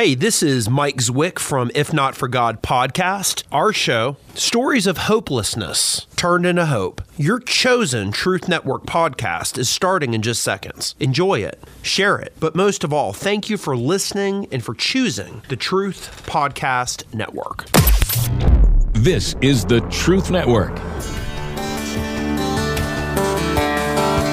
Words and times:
Hey, 0.00 0.14
this 0.14 0.42
is 0.42 0.70
Mike 0.70 0.96
Zwick 0.96 1.38
from 1.38 1.70
If 1.74 1.92
Not 1.92 2.14
For 2.14 2.26
God 2.26 2.62
podcast. 2.62 3.42
Our 3.52 3.70
show, 3.70 4.16
Stories 4.32 4.86
of 4.86 4.96
Hopelessness 4.96 6.06
Turned 6.16 6.46
into 6.46 6.64
Hope. 6.64 7.02
Your 7.18 7.38
chosen 7.38 8.10
Truth 8.10 8.48
Network 8.48 8.86
podcast 8.86 9.58
is 9.58 9.68
starting 9.68 10.14
in 10.14 10.22
just 10.22 10.42
seconds. 10.42 10.94
Enjoy 11.00 11.40
it, 11.40 11.62
share 11.82 12.18
it, 12.18 12.32
but 12.40 12.56
most 12.56 12.82
of 12.82 12.94
all, 12.94 13.12
thank 13.12 13.50
you 13.50 13.58
for 13.58 13.76
listening 13.76 14.48
and 14.50 14.64
for 14.64 14.72
choosing 14.72 15.42
the 15.50 15.56
Truth 15.56 16.24
Podcast 16.26 17.12
Network. 17.12 17.66
This 18.94 19.36
is 19.42 19.66
the 19.66 19.82
Truth 19.90 20.30
Network. 20.30 20.74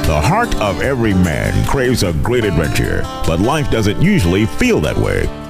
The 0.08 0.22
heart 0.24 0.56
of 0.62 0.80
every 0.80 1.14
man 1.14 1.68
craves 1.68 2.04
a 2.04 2.14
great 2.14 2.46
adventure, 2.46 3.02
but 3.28 3.42
life 3.42 3.70
doesn't 3.70 4.02
usually 4.02 4.46
feel 4.46 4.80
that 4.80 4.96
way. 4.96 5.28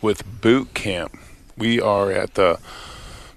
with 0.00 0.40
boot 0.40 0.74
camp. 0.74 1.18
We 1.56 1.80
are 1.80 2.10
at 2.12 2.34
the 2.34 2.58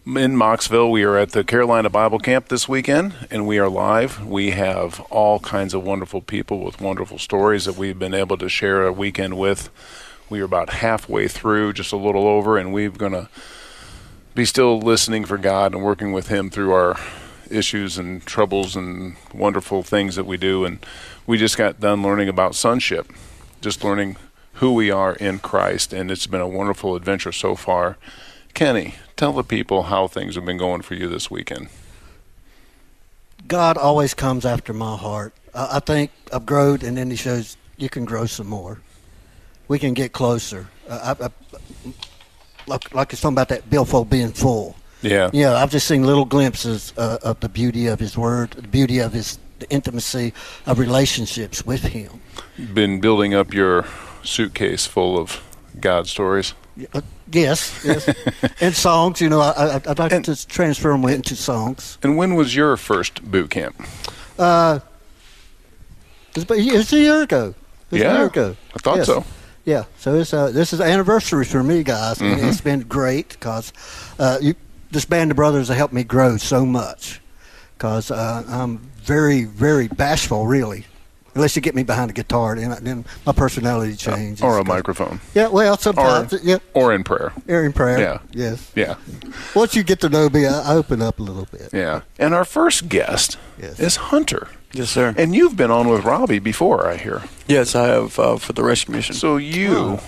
in 0.06 0.36
Mocksville. 0.36 0.92
We 0.92 1.04
are 1.04 1.18
at 1.18 1.32
the 1.32 1.44
Carolina 1.44 1.90
Bible 1.90 2.20
Camp 2.20 2.48
this 2.48 2.68
weekend, 2.68 3.14
and 3.30 3.48
we 3.48 3.60
are 3.60 3.70
live. 3.70 4.26
We 4.26 4.52
have 4.52 5.00
all 5.12 5.40
kinds 5.40 5.74
of 5.74 5.84
wonderful 5.84 6.22
people 6.22 6.60
with 6.60 6.82
wonderful 6.82 7.18
stories 7.18 7.66
that 7.66 7.78
we've 7.78 8.00
been 8.00 8.14
able 8.14 8.38
to 8.38 8.50
share 8.50 8.86
a 8.86 8.92
weekend 8.92 9.38
with. 9.38 9.70
We 10.30 10.42
are 10.42 10.46
about 10.46 10.72
halfway 10.72 11.28
through, 11.28 11.74
just 11.74 11.92
a 11.92 11.98
little 11.98 12.28
over, 12.28 12.58
and 12.58 12.74
we're 12.74 12.90
going 12.90 13.12
to 13.12 13.30
be 14.34 14.46
still 14.46 14.80
listening 14.80 15.26
for 15.26 15.38
God 15.38 15.74
and 15.74 15.84
working 15.84 16.14
with 16.14 16.30
Him 16.30 16.50
through 16.50 16.74
our 16.74 16.98
issues 17.50 17.98
and 17.98 18.26
troubles 18.26 18.76
and 18.76 19.18
wonderful 19.34 19.84
things 19.84 20.16
that 20.16 20.26
we 20.26 20.38
do. 20.38 20.66
And 20.66 20.84
we 21.28 21.38
just 21.38 21.58
got 21.58 21.80
done 21.80 22.02
learning 22.02 22.30
about 22.30 22.56
sonship, 22.56 23.12
just 23.62 23.84
learning 23.84 24.18
who 24.62 24.72
we 24.72 24.92
are 24.92 25.14
in 25.16 25.40
Christ, 25.40 25.92
and 25.92 26.12
it's 26.12 26.28
been 26.28 26.40
a 26.40 26.48
wonderful 26.48 26.96
adventure 26.96 27.32
so 27.32 27.56
far. 27.56 27.98
Kenny, 28.54 28.94
tell 29.18 29.34
the 29.34 29.44
people 29.44 29.84
how 29.84 30.08
things 30.08 30.36
have 30.36 30.46
been 30.46 30.58
going 30.58 30.84
for 30.84 30.94
you 30.94 31.10
this 31.10 31.32
weekend. 31.32 31.68
God 33.48 33.76
always 33.76 34.14
comes 34.14 34.46
after 34.46 34.72
my 34.72 34.96
heart. 34.96 35.34
I 35.56 35.80
think 35.80 36.12
I've 36.32 36.46
grown, 36.46 36.86
and 36.86 36.96
then 36.96 37.10
He 37.10 37.16
shows 37.16 37.58
you 37.78 37.90
can 37.90 38.06
grow 38.06 38.28
some 38.28 38.46
more. 38.46 38.80
We 39.68 39.80
can 39.80 39.96
get 39.96 40.12
closer. 40.12 40.68
Uh, 40.88 41.16
I, 41.20 41.26
I, 41.26 41.30
like, 42.68 42.94
like 42.94 43.14
it's 43.14 43.22
talking 43.24 43.34
about 43.34 43.50
that 43.50 43.68
billfold 43.68 44.12
being 44.12 44.32
full. 44.32 44.76
Yeah. 45.02 45.32
Yeah, 45.34 45.56
I've 45.56 45.72
just 45.72 45.88
seen 45.88 46.04
little 46.04 46.26
glimpses 46.26 46.94
uh, 46.98 47.18
of 47.24 47.40
the 47.40 47.50
beauty 47.50 47.88
of 47.88 48.00
His 48.00 48.16
Word, 48.16 48.52
the 48.52 48.62
beauty 48.62 49.00
of 49.00 49.12
His 49.12 49.40
the 49.58 49.70
intimacy 49.72 50.34
of 50.68 50.78
relationships 50.78 51.66
with 51.66 51.82
Him. 51.82 52.22
Been 52.76 53.00
building 53.00 53.34
up 53.34 53.56
your 53.56 53.88
suitcase 54.24 54.86
full 54.86 55.18
of 55.18 55.42
God 55.80 56.08
stories? 56.08 56.54
Uh, 56.94 57.02
yes, 57.32 57.84
yes. 57.86 58.14
and 58.62 58.74
songs, 58.74 59.22
you 59.22 59.30
know, 59.30 59.42
I, 59.42 59.52
I, 59.52 59.74
would 59.78 60.00
like 60.00 60.12
and, 60.12 60.26
to 60.26 60.48
transfer 60.48 60.92
them 60.92 61.04
into 61.06 61.36
songs. 61.36 61.98
And 62.04 62.18
when 62.18 62.36
was 62.36 62.56
your 62.56 62.78
first 62.78 63.24
boot 63.24 63.50
camp? 63.50 63.76
Uh, 64.40 64.80
it 66.36 66.50
was, 66.50 66.94
a 66.94 66.98
year 66.98 67.24
ago. 67.24 67.54
yeah, 67.90 68.00
a 68.00 68.18
year 68.18 68.26
ago. 68.28 68.56
I 68.76 68.80
thought 68.80 68.98
yes. 68.98 69.08
so. 69.08 69.26
Yeah, 69.64 69.84
so 69.98 70.16
it's 70.16 70.34
uh, 70.34 70.50
this 70.50 70.74
is 70.74 70.82
anniversary 70.82 71.46
for 71.46 71.62
me, 71.62 71.84
guys, 71.84 72.18
mm-hmm. 72.18 72.40
and 72.40 72.48
it's 72.48 72.62
been 72.62 72.82
great 72.82 73.30
because 73.30 73.72
uh, 74.18 74.40
you, 74.42 74.56
this 74.90 75.06
band 75.06 75.30
of 75.30 75.38
brothers 75.38 75.68
have 75.68 75.78
helped 75.78 75.94
me 75.94 76.04
grow 76.04 76.38
so 76.38 76.66
much. 76.66 77.22
Because 77.78 78.12
uh, 78.12 78.44
I'm 78.48 78.78
very, 78.78 79.44
very 79.44 79.88
bashful, 79.88 80.46
really 80.48 80.86
unless 81.36 81.56
you 81.56 81.62
get 81.62 81.76
me 81.76 81.84
behind 81.84 82.12
a 82.12 82.14
guitar, 82.14 82.56
then, 82.56 82.76
then 82.84 83.06
my 83.26 83.32
personality 83.32 83.96
changes. 83.96 84.42
or 84.42 84.58
a 84.58 84.66
microphone. 84.66 85.20
Yeah, 85.34 85.48
well, 85.48 85.78
sometimes. 85.78 86.34
Or, 86.34 86.40
yeah. 86.44 86.58
or 86.74 86.94
in 86.94 87.04
prayer. 87.04 87.34
Or 87.48 87.66
in 87.66 87.74
prayer. 87.74 88.00
Yeah. 88.00 88.20
Yes. 88.32 88.72
Yeah. 88.76 88.96
Once 89.56 89.76
you 89.76 89.84
get 89.84 90.00
to 90.02 90.10
know 90.10 90.30
me, 90.30 90.46
I 90.46 90.74
open 90.74 91.02
up 91.02 91.20
a 91.20 91.24
little 91.24 91.48
bit. 91.52 91.70
Yeah. 91.74 92.02
And 92.20 92.34
our 92.34 92.46
first 92.46 92.90
guest 92.90 93.38
yes. 93.60 93.80
is 93.80 93.96
Hunter. 93.98 94.48
Yes, 94.74 94.90
sir. 94.90 95.14
And 95.18 95.36
you've 95.36 95.58
been 95.58 95.72
on 95.72 95.90
with 95.90 96.04
Robbie 96.06 96.40
before, 96.40 96.88
I 96.88 96.98
hear. 96.98 97.24
Yes, 97.48 97.76
I 97.76 97.88
have 97.88 98.18
uh, 98.18 98.38
for 98.38 98.54
the 98.54 98.64
rescue 98.64 98.94
mission. 98.94 99.16
So 99.16 99.38
you. 99.38 99.76
Oh. 99.76 100.04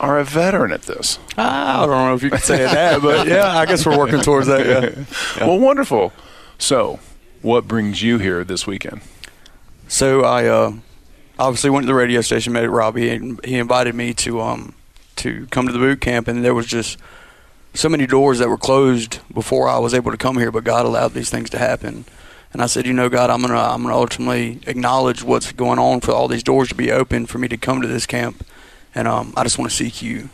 Are 0.00 0.18
a 0.18 0.24
veteran 0.24 0.72
at 0.72 0.82
this. 0.82 1.20
I 1.38 1.86
don't 1.86 1.90
know 1.90 2.14
if 2.14 2.22
you 2.22 2.28
can 2.28 2.40
say 2.40 2.58
that, 2.58 3.00
but 3.00 3.26
yeah, 3.28 3.56
I 3.56 3.64
guess 3.64 3.86
we're 3.86 3.96
working 3.96 4.20
towards 4.20 4.48
that. 4.48 4.66
Yeah. 4.66 5.04
yeah. 5.38 5.46
Well, 5.46 5.58
wonderful. 5.60 6.12
So, 6.58 6.98
what 7.42 7.68
brings 7.68 8.02
you 8.02 8.18
here 8.18 8.42
this 8.42 8.66
weekend? 8.66 9.02
So 9.94 10.24
I 10.24 10.46
uh, 10.46 10.72
obviously 11.38 11.70
went 11.70 11.84
to 11.84 11.86
the 11.86 11.94
radio 11.94 12.20
station, 12.20 12.52
met 12.52 12.68
Robbie, 12.68 13.10
and 13.10 13.38
he 13.44 13.54
invited 13.54 13.94
me 13.94 14.12
to 14.14 14.40
um 14.40 14.74
to 15.14 15.46
come 15.52 15.68
to 15.68 15.72
the 15.72 15.78
boot 15.78 16.00
camp, 16.00 16.26
and 16.26 16.44
there 16.44 16.52
was 16.52 16.66
just 16.66 16.98
so 17.74 17.88
many 17.88 18.04
doors 18.04 18.40
that 18.40 18.48
were 18.48 18.58
closed 18.58 19.20
before 19.32 19.68
I 19.68 19.78
was 19.78 19.94
able 19.94 20.10
to 20.10 20.16
come 20.16 20.36
here, 20.36 20.50
but 20.50 20.64
God 20.64 20.84
allowed 20.84 21.12
these 21.12 21.30
things 21.30 21.48
to 21.50 21.58
happen. 21.58 22.06
And 22.52 22.60
I 22.60 22.66
said, 22.66 22.86
you 22.86 22.92
know, 22.92 23.08
God, 23.08 23.30
I'm 23.30 23.40
gonna 23.40 23.56
I'm 23.56 23.84
gonna 23.84 23.94
ultimately 23.94 24.58
acknowledge 24.66 25.22
what's 25.22 25.52
going 25.52 25.78
on 25.78 26.00
for 26.00 26.10
all 26.10 26.26
these 26.26 26.42
doors 26.42 26.70
to 26.70 26.74
be 26.74 26.90
open 26.90 27.26
for 27.26 27.38
me 27.38 27.46
to 27.46 27.56
come 27.56 27.80
to 27.80 27.86
this 27.86 28.04
camp, 28.04 28.44
and 28.96 29.06
um, 29.06 29.32
I 29.36 29.44
just 29.44 29.60
want 29.60 29.70
to 29.70 29.76
seek 29.76 30.02
you. 30.02 30.28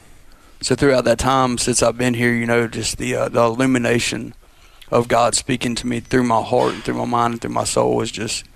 So 0.62 0.74
throughout 0.74 1.04
that 1.04 1.18
time 1.18 1.58
since 1.58 1.82
I've 1.82 1.98
been 1.98 2.14
here, 2.14 2.32
you 2.32 2.46
know, 2.46 2.66
just 2.66 2.96
the 2.96 3.14
uh, 3.14 3.28
the 3.28 3.42
illumination 3.42 4.32
of 4.90 5.06
God 5.06 5.34
speaking 5.34 5.74
to 5.74 5.86
me 5.86 6.00
through 6.00 6.24
my 6.24 6.40
heart 6.40 6.72
and 6.72 6.82
through 6.82 6.94
my 6.94 7.04
mind 7.04 7.34
and 7.34 7.42
through 7.42 7.50
my 7.50 7.64
soul 7.64 8.00
is 8.00 8.10
just 8.10 8.46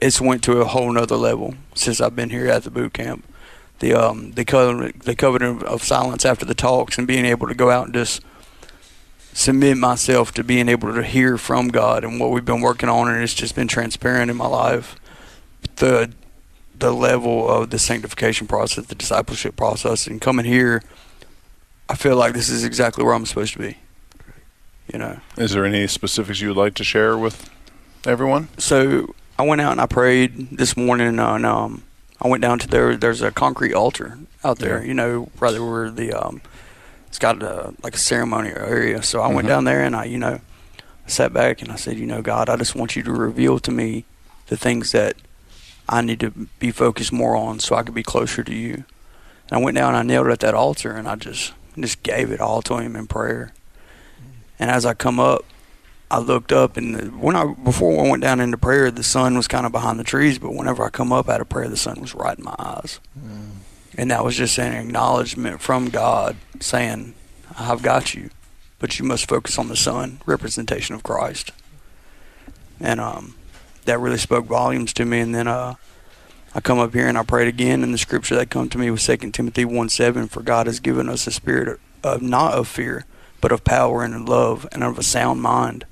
it's 0.00 0.20
went 0.20 0.42
to 0.44 0.60
a 0.60 0.64
whole 0.64 0.92
nother 0.92 1.16
level 1.16 1.54
since 1.74 2.00
I've 2.00 2.16
been 2.16 2.30
here 2.30 2.48
at 2.48 2.64
the 2.64 2.70
boot 2.70 2.92
camp. 2.92 3.24
The 3.78 3.94
um 3.94 4.32
the 4.32 4.44
covenant 4.44 5.02
the 5.02 5.14
covenant 5.14 5.62
of 5.64 5.82
silence 5.82 6.24
after 6.24 6.44
the 6.44 6.54
talks 6.54 6.98
and 6.98 7.06
being 7.06 7.26
able 7.26 7.46
to 7.48 7.54
go 7.54 7.70
out 7.70 7.86
and 7.86 7.94
just 7.94 8.22
submit 9.32 9.76
myself 9.76 10.32
to 10.32 10.42
being 10.42 10.68
able 10.68 10.94
to 10.94 11.02
hear 11.02 11.36
from 11.36 11.68
God 11.68 12.04
and 12.04 12.18
what 12.18 12.30
we've 12.30 12.44
been 12.44 12.62
working 12.62 12.88
on 12.88 13.08
and 13.08 13.22
it's 13.22 13.34
just 13.34 13.54
been 13.54 13.68
transparent 13.68 14.30
in 14.30 14.36
my 14.36 14.46
life. 14.46 14.96
The 15.76 16.12
the 16.78 16.92
level 16.92 17.48
of 17.48 17.70
the 17.70 17.78
sanctification 17.78 18.46
process, 18.46 18.86
the 18.86 18.94
discipleship 18.94 19.56
process 19.56 20.06
and 20.06 20.20
coming 20.20 20.46
here 20.46 20.82
I 21.88 21.94
feel 21.94 22.16
like 22.16 22.34
this 22.34 22.48
is 22.48 22.64
exactly 22.64 23.04
where 23.04 23.14
I'm 23.14 23.26
supposed 23.26 23.52
to 23.52 23.58
be. 23.58 23.78
You 24.92 24.98
know. 24.98 25.20
Is 25.36 25.52
there 25.52 25.64
any 25.64 25.86
specifics 25.86 26.40
you 26.40 26.48
would 26.48 26.56
like 26.56 26.74
to 26.74 26.84
share 26.84 27.16
with 27.16 27.50
everyone? 28.04 28.48
So 28.58 29.14
I 29.38 29.42
went 29.44 29.60
out 29.60 29.72
and 29.72 29.80
I 29.80 29.86
prayed 29.86 30.50
this 30.50 30.76
morning, 30.76 31.18
and 31.18 31.46
um, 31.46 31.82
I 32.20 32.28
went 32.28 32.42
down 32.42 32.58
to 32.60 32.68
there. 32.68 32.96
There's 32.96 33.22
a 33.22 33.30
concrete 33.30 33.74
altar 33.74 34.18
out 34.42 34.58
there, 34.58 34.80
yeah. 34.80 34.88
you 34.88 34.94
know, 34.94 35.30
right 35.38 35.58
where 35.58 35.90
the 35.90 36.12
um, 36.12 36.40
it's 37.08 37.18
got 37.18 37.42
a, 37.42 37.74
like 37.82 37.94
a 37.94 37.98
ceremonial 37.98 38.58
area. 38.58 39.02
So 39.02 39.20
I 39.20 39.26
mm-hmm. 39.26 39.36
went 39.36 39.48
down 39.48 39.64
there 39.64 39.82
and 39.82 39.96
I, 39.96 40.04
you 40.04 40.18
know, 40.18 40.40
sat 41.06 41.32
back 41.32 41.62
and 41.62 41.70
I 41.70 41.76
said, 41.76 41.98
you 41.98 42.06
know, 42.06 42.22
God, 42.22 42.48
I 42.48 42.56
just 42.56 42.74
want 42.74 42.96
you 42.96 43.02
to 43.04 43.12
reveal 43.12 43.58
to 43.60 43.70
me 43.70 44.04
the 44.48 44.56
things 44.56 44.92
that 44.92 45.16
I 45.88 46.00
need 46.00 46.20
to 46.20 46.30
be 46.58 46.70
focused 46.70 47.12
more 47.12 47.36
on, 47.36 47.58
so 47.60 47.74
I 47.74 47.82
could 47.82 47.94
be 47.94 48.02
closer 48.02 48.42
to 48.42 48.54
you. 48.54 48.84
And 49.48 49.52
I 49.52 49.58
went 49.58 49.76
down 49.76 49.94
and 49.94 49.98
I 49.98 50.02
knelt 50.02 50.28
at 50.28 50.40
that 50.40 50.54
altar 50.54 50.92
and 50.92 51.08
I 51.08 51.16
just 51.16 51.52
just 51.78 52.02
gave 52.02 52.30
it 52.30 52.40
all 52.40 52.62
to 52.62 52.78
Him 52.78 52.96
in 52.96 53.06
prayer. 53.06 53.52
And 54.58 54.70
as 54.70 54.86
I 54.86 54.94
come 54.94 55.20
up, 55.20 55.44
I 56.08 56.20
looked 56.20 56.52
up 56.52 56.76
and 56.76 57.20
when 57.20 57.34
I 57.34 57.52
before 57.52 58.04
I 58.04 58.08
went 58.08 58.22
down 58.22 58.40
into 58.40 58.56
prayer, 58.56 58.90
the 58.90 59.02
sun 59.02 59.36
was 59.36 59.48
kind 59.48 59.66
of 59.66 59.72
behind 59.72 59.98
the 59.98 60.04
trees. 60.04 60.38
But 60.38 60.54
whenever 60.54 60.84
I 60.84 60.88
come 60.88 61.12
up 61.12 61.28
out 61.28 61.40
of 61.40 61.48
prayer, 61.48 61.68
the 61.68 61.76
sun 61.76 62.00
was 62.00 62.14
right 62.14 62.38
in 62.38 62.44
my 62.44 62.54
eyes, 62.58 63.00
mm. 63.18 63.50
and 63.96 64.10
that 64.12 64.24
was 64.24 64.36
just 64.36 64.58
an 64.58 64.72
acknowledgement 64.72 65.60
from 65.60 65.88
God 65.88 66.36
saying, 66.60 67.14
"I've 67.58 67.82
got 67.82 68.14
you, 68.14 68.30
but 68.78 69.00
you 69.00 69.04
must 69.04 69.28
focus 69.28 69.58
on 69.58 69.66
the 69.66 69.76
sun, 69.76 70.20
representation 70.26 70.94
of 70.94 71.02
Christ." 71.02 71.50
And 72.78 73.00
um, 73.00 73.34
that 73.86 73.98
really 73.98 74.18
spoke 74.18 74.46
volumes 74.46 74.92
to 74.94 75.04
me. 75.04 75.18
And 75.18 75.34
then 75.34 75.48
uh, 75.48 75.74
I 76.54 76.60
come 76.60 76.78
up 76.78 76.94
here 76.94 77.08
and 77.08 77.18
I 77.18 77.24
prayed 77.24 77.48
again, 77.48 77.82
and 77.82 77.92
the 77.92 77.98
scripture 77.98 78.36
that 78.36 78.50
come 78.50 78.68
to 78.68 78.78
me 78.78 78.92
was 78.92 79.02
Second 79.02 79.32
Timothy 79.32 79.64
one 79.64 79.88
seven, 79.88 80.28
"For 80.28 80.40
God 80.40 80.68
has 80.68 80.78
given 80.78 81.08
us 81.08 81.26
a 81.26 81.32
spirit 81.32 81.80
of 82.04 82.22
not 82.22 82.54
of 82.54 82.68
fear." 82.68 83.06
But 83.38 83.52
of 83.52 83.64
power 83.64 84.02
and 84.02 84.14
of 84.14 84.28
love 84.28 84.66
and 84.72 84.82
of 84.82 84.98
a 84.98 85.02
sound 85.02 85.42
mind 85.42 85.84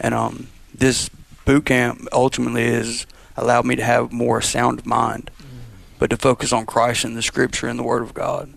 and 0.00 0.14
um, 0.14 0.48
this 0.74 1.08
boot 1.44 1.66
camp 1.66 2.06
ultimately 2.12 2.64
has 2.72 3.06
allowed 3.36 3.66
me 3.66 3.76
to 3.76 3.84
have 3.84 4.12
more 4.12 4.40
sound 4.40 4.84
mind, 4.86 5.30
but 5.98 6.10
to 6.10 6.16
focus 6.16 6.52
on 6.52 6.66
Christ 6.66 7.04
and 7.04 7.16
the 7.16 7.22
Scripture 7.22 7.68
and 7.68 7.78
the 7.78 7.82
Word 7.82 8.02
of 8.02 8.14
God. 8.14 8.52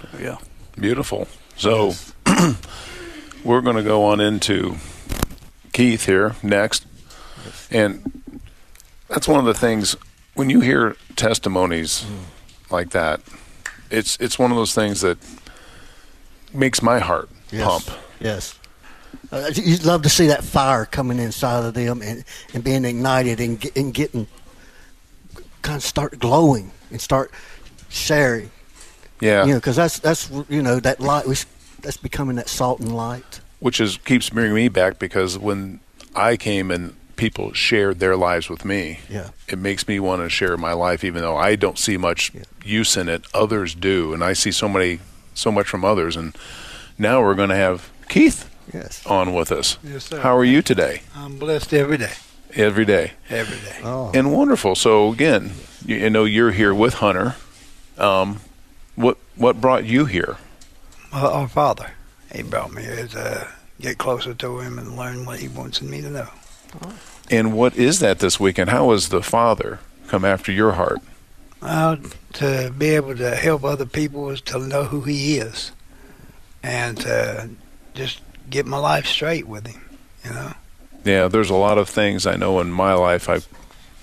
So, 0.00 0.18
yeah. 0.20 0.38
Beautiful. 0.78 1.28
So 1.56 1.92
we're 3.44 3.60
going 3.60 3.76
to 3.76 3.82
go 3.82 4.04
on 4.04 4.20
into 4.20 4.76
Keith 5.72 6.06
here 6.06 6.34
next. 6.42 6.86
And 7.70 8.22
that's 9.08 9.28
one 9.28 9.38
of 9.40 9.46
the 9.46 9.54
things 9.54 9.96
when 10.34 10.50
you 10.50 10.60
hear 10.60 10.96
testimonies 11.16 12.04
like 12.70 12.90
that, 12.90 13.20
it's 13.90 14.16
it's 14.18 14.38
one 14.38 14.50
of 14.50 14.56
those 14.56 14.74
things 14.74 15.00
that 15.02 15.18
makes 16.52 16.82
my 16.82 16.98
heart 16.98 17.28
Yes. 17.52 17.64
pump. 17.64 17.98
Yes. 18.20 18.58
Uh, 19.32 19.50
you'd 19.54 19.84
love 19.84 20.02
to 20.02 20.08
see 20.08 20.26
that 20.28 20.44
fire 20.44 20.84
coming 20.84 21.18
inside 21.18 21.64
of 21.64 21.74
them 21.74 22.02
and, 22.02 22.24
and 22.52 22.62
being 22.64 22.84
ignited 22.84 23.40
and, 23.40 23.60
get, 23.60 23.76
and 23.76 23.92
getting 23.94 24.26
kind 25.62 25.76
of 25.76 25.82
start 25.82 26.18
glowing 26.18 26.70
and 26.90 27.00
start 27.00 27.30
sharing. 27.88 28.50
Yeah. 29.20 29.44
You 29.44 29.52
know, 29.52 29.58
because 29.58 29.76
that's 29.76 29.98
that's 29.98 30.30
you 30.48 30.62
know 30.62 30.80
that 30.80 31.00
light. 31.00 31.26
S- 31.28 31.46
that's 31.80 31.96
becoming 31.98 32.36
that 32.36 32.48
salt 32.48 32.80
and 32.80 32.94
light. 32.96 33.40
which 33.60 33.78
is 33.80 33.98
keeps 33.98 34.30
bringing 34.30 34.54
me 34.54 34.68
back 34.68 34.98
because 34.98 35.38
when 35.38 35.80
I 36.16 36.36
came 36.36 36.70
and 36.70 36.94
people 37.16 37.52
shared 37.52 38.00
their 38.00 38.16
lives 38.16 38.48
with 38.48 38.64
me, 38.64 39.00
Yeah. 39.08 39.28
it 39.48 39.58
makes 39.58 39.86
me 39.86 40.00
want 40.00 40.22
to 40.22 40.28
share 40.28 40.56
my 40.56 40.72
life, 40.72 41.04
even 41.04 41.22
though 41.22 41.36
I 41.36 41.54
don't 41.56 41.78
see 41.78 41.96
much 41.96 42.32
use 42.64 42.96
in 42.96 43.08
it. 43.08 43.24
Others 43.34 43.74
do, 43.76 44.12
and 44.14 44.24
I 44.24 44.32
see 44.32 44.50
so 44.50 44.68
many, 44.68 44.98
so 45.34 45.52
much 45.52 45.66
from 45.68 45.84
others. 45.84 46.16
And 46.16 46.36
now 46.98 47.22
we're 47.22 47.34
going 47.36 47.50
to 47.50 47.56
have 47.56 47.90
Keith 48.08 48.50
Yes. 48.72 49.04
on 49.06 49.34
with 49.34 49.52
us. 49.52 49.78
Yes, 49.84 50.04
sir. 50.06 50.20
How 50.20 50.36
are 50.36 50.44
you 50.44 50.62
today? 50.62 51.02
I'm 51.14 51.38
blessed 51.38 51.72
every 51.74 51.98
day. 51.98 52.12
Every 52.54 52.84
day, 52.84 53.12
Every 53.30 53.58
day. 53.58 53.80
Oh. 53.82 54.12
and 54.14 54.32
wonderful. 54.32 54.76
So 54.76 55.12
again, 55.12 55.52
you, 55.84 56.06
I 56.06 56.08
know 56.08 56.24
you're 56.24 56.52
here 56.52 56.72
with 56.72 56.94
Hunter. 56.94 57.34
Um, 57.98 58.40
what 58.94 59.18
what 59.34 59.60
brought 59.60 59.84
you 59.84 60.04
here? 60.04 60.36
Our, 61.12 61.30
our 61.30 61.48
Father, 61.48 61.90
He 62.32 62.42
brought 62.44 62.72
me 62.72 62.82
here 62.82 63.08
to 63.08 63.48
get 63.80 63.98
closer 63.98 64.34
to 64.34 64.60
Him 64.60 64.78
and 64.78 64.96
learn 64.96 65.24
what 65.26 65.40
He 65.40 65.48
wants 65.48 65.82
me 65.82 66.00
to 66.00 66.10
know. 66.10 66.28
And 67.30 67.52
what 67.54 67.76
is 67.76 67.98
that 68.00 68.20
this 68.20 68.38
weekend? 68.38 68.70
How 68.70 68.90
has 68.92 69.08
the 69.08 69.22
Father 69.22 69.80
come 70.06 70.24
after 70.24 70.52
your 70.52 70.72
heart? 70.72 71.00
Uh, 71.60 71.96
to 72.34 72.72
be 72.76 72.90
able 72.90 73.16
to 73.16 73.34
help 73.34 73.64
other 73.64 73.86
people 73.86 74.30
is 74.30 74.40
to 74.42 74.58
know 74.60 74.84
who 74.84 75.00
He 75.00 75.38
is, 75.38 75.72
and 76.62 76.98
to 77.00 77.50
just 77.94 78.20
get 78.50 78.66
my 78.66 78.78
life 78.78 79.06
straight 79.06 79.46
with 79.46 79.66
Him. 79.66 79.80
You 80.24 80.30
know. 80.30 80.52
Yeah, 81.04 81.28
there's 81.28 81.50
a 81.50 81.54
lot 81.54 81.78
of 81.78 81.88
things 81.88 82.26
I 82.26 82.36
know 82.36 82.60
in 82.60 82.70
my 82.70 82.94
life 82.94 83.28
I'm 83.28 83.42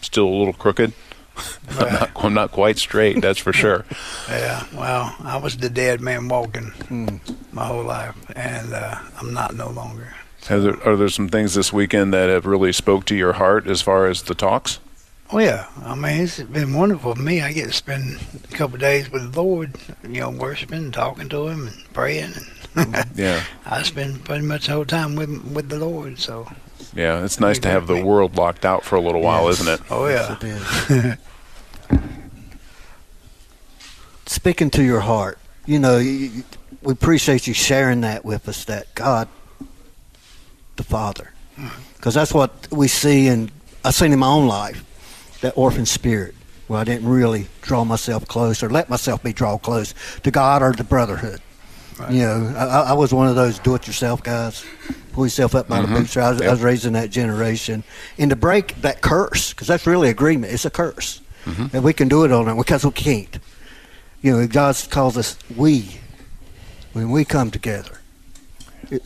still 0.02 0.28
a 0.28 0.38
little 0.38 0.54
crooked. 0.54 0.94
I'm, 1.70 1.94
not, 1.94 2.12
I'm 2.16 2.34
not 2.34 2.52
quite 2.52 2.78
straight, 2.78 3.22
that's 3.22 3.40
for 3.40 3.54
sure. 3.54 3.86
Yeah. 4.30 4.66
Well, 4.74 5.16
I 5.24 5.38
was 5.38 5.58
the 5.58 5.70
dead 5.70 6.00
man 6.00 6.30
walking 6.30 6.72
my 7.52 7.66
whole 7.66 7.84
life, 7.84 8.16
and 8.36 8.74
uh, 8.74 8.96
I'm 9.20 9.34
not 9.34 9.56
no 9.56 9.70
longer. 9.70 10.14
Are 10.50 10.60
there, 10.60 10.88
are 10.88 10.96
there 10.96 11.10
some 11.10 11.28
things 11.28 11.54
this 11.54 11.74
weekend 11.74 12.14
that 12.14 12.30
have 12.30 12.46
really 12.46 12.72
spoke 12.72 13.06
to 13.06 13.16
your 13.16 13.34
heart 13.34 13.68
as 13.68 13.82
far 13.82 14.08
as 14.08 14.24
the 14.24 14.36
talks? 14.36 14.80
Oh 15.34 15.40
yeah, 15.40 15.68
I 15.84 15.96
mean 15.96 16.22
it's 16.22 16.42
been 16.42 16.74
wonderful 16.74 17.16
for 17.16 17.22
me. 17.22 17.42
I 17.42 17.54
get 17.54 17.68
to 17.68 17.74
spend 17.74 18.20
a 18.44 18.56
couple 18.56 18.76
of 18.76 18.82
days 18.82 19.10
with 19.10 19.32
the 19.32 19.42
Lord, 19.42 19.76
you 20.04 20.20
know, 20.22 20.30
worshiping, 20.30 20.78
and 20.78 20.94
talking 20.94 21.30
to 21.30 21.48
Him, 21.48 21.68
and 21.68 21.94
praying. 21.94 22.34
And 22.36 22.48
Yeah, 23.16 23.44
I 23.66 23.84
spend 23.84 24.24
pretty 24.24 24.46
much 24.46 24.68
the 24.68 24.74
whole 24.74 24.86
time 24.86 25.16
with 25.16 25.30
with 25.54 25.70
the 25.70 25.78
Lord. 25.80 26.20
So, 26.20 26.48
yeah. 26.96 27.24
It's 27.26 27.40
nice 27.40 27.60
to 27.60 27.70
have 27.70 27.88
the 27.88 28.04
world 28.04 28.36
locked 28.38 28.66
out 28.66 28.84
for 28.84 28.96
a 28.96 29.02
little 29.02 29.22
while, 29.22 29.46
Yes. 29.48 29.60
isn't 29.62 29.74
it? 29.74 29.82
oh 29.92 30.08
yeah, 30.08 30.38
Yes, 30.42 30.92
it 30.92 31.20
is. 31.92 32.00
Speaking 34.26 34.70
to 34.72 34.84
your 34.84 35.02
heart, 35.02 35.38
you 35.66 35.80
know, 35.80 35.98
you, 35.98 36.12
you- 36.12 36.44
we 36.84 36.94
appreciate 36.94 37.46
you 37.46 37.54
sharing 37.54 38.02
that 38.02 38.26
with 38.26 38.48
us. 38.50 38.66
That 38.66 38.94
God, 38.96 39.28
the 40.78 40.84
Father, 40.84 41.32
mm-hmm. 41.58 41.82
because 41.96 42.16
that's 42.16 42.34
what 42.34 42.68
we 42.72 42.88
see, 42.88 43.28
and 43.28 43.52
I've 43.86 43.94
seen 43.94 44.14
in 44.14 44.18
my 44.20 44.28
own 44.28 44.48
life, 44.48 44.84
that 45.42 45.54
orphan 45.56 45.86
spirit, 45.86 46.34
where 46.68 46.80
I 46.80 46.84
didn't 46.84 47.08
really 47.08 47.48
draw 47.62 47.84
myself 47.84 48.28
close 48.28 48.64
or 48.64 48.70
let 48.70 48.90
myself 48.90 49.22
be 49.22 49.32
drawn 49.32 49.60
close 49.60 49.94
to 50.24 50.32
God 50.32 50.64
or 50.64 50.72
the 50.74 50.84
brotherhood. 50.84 51.40
Right. 52.02 52.12
You 52.12 52.22
know, 52.22 52.54
I, 52.58 52.92
I 52.92 52.94
was 52.94 53.14
one 53.14 53.28
of 53.28 53.36
those 53.36 53.60
do-it-yourself 53.60 54.24
guys. 54.24 54.66
Pull 55.14 55.26
yourself 55.26 55.56
up 55.56 55.68
by 55.68 55.82
the 55.82 55.88
mm-hmm. 55.88 55.98
bootstraps. 55.98 56.28
I 56.28 56.32
was, 56.32 56.42
I 56.42 56.52
was 56.52 56.62
raised 56.62 56.86
in 56.86 56.94
that 56.94 57.10
generation, 57.12 57.84
and 58.18 58.30
to 58.30 58.36
break 58.36 58.82
that 58.82 59.02
curse, 59.02 59.52
because 59.52 59.68
that's 59.68 59.86
really 59.86 60.10
agreement. 60.10 60.54
It's 60.54 60.66
a 60.66 60.70
curse, 60.70 61.22
mm-hmm. 61.46 61.76
and 61.76 61.84
we 61.84 61.92
can 61.94 62.08
do 62.08 62.24
it 62.24 62.32
on 62.32 62.48
it 62.48 62.56
because 62.56 62.86
we 62.86 62.92
can't. 62.92 63.40
You 64.22 64.38
know, 64.38 64.48
God 64.48 64.76
calls 64.90 65.18
us 65.18 65.38
we. 65.56 66.00
When 66.94 67.12
we 67.12 67.26
come 67.26 67.52
together, 67.52 68.00
it, 68.90 69.04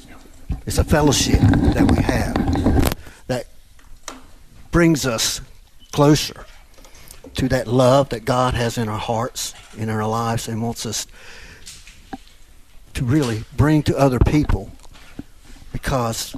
it's 0.65 0.77
a 0.77 0.83
fellowship 0.83 1.39
that 1.39 1.89
we 1.89 2.01
have 2.03 2.95
that 3.27 3.47
brings 4.71 5.05
us 5.05 5.41
closer 5.91 6.45
to 7.35 7.47
that 7.49 7.67
love 7.67 8.09
that 8.09 8.25
God 8.25 8.53
has 8.53 8.77
in 8.77 8.89
our 8.89 8.99
hearts, 8.99 9.53
in 9.77 9.89
our 9.89 10.07
lives, 10.07 10.47
and 10.47 10.61
wants 10.61 10.85
us 10.85 11.07
to 12.95 13.05
really 13.05 13.43
bring 13.55 13.83
to 13.83 13.97
other 13.97 14.19
people 14.19 14.71
because 15.71 16.35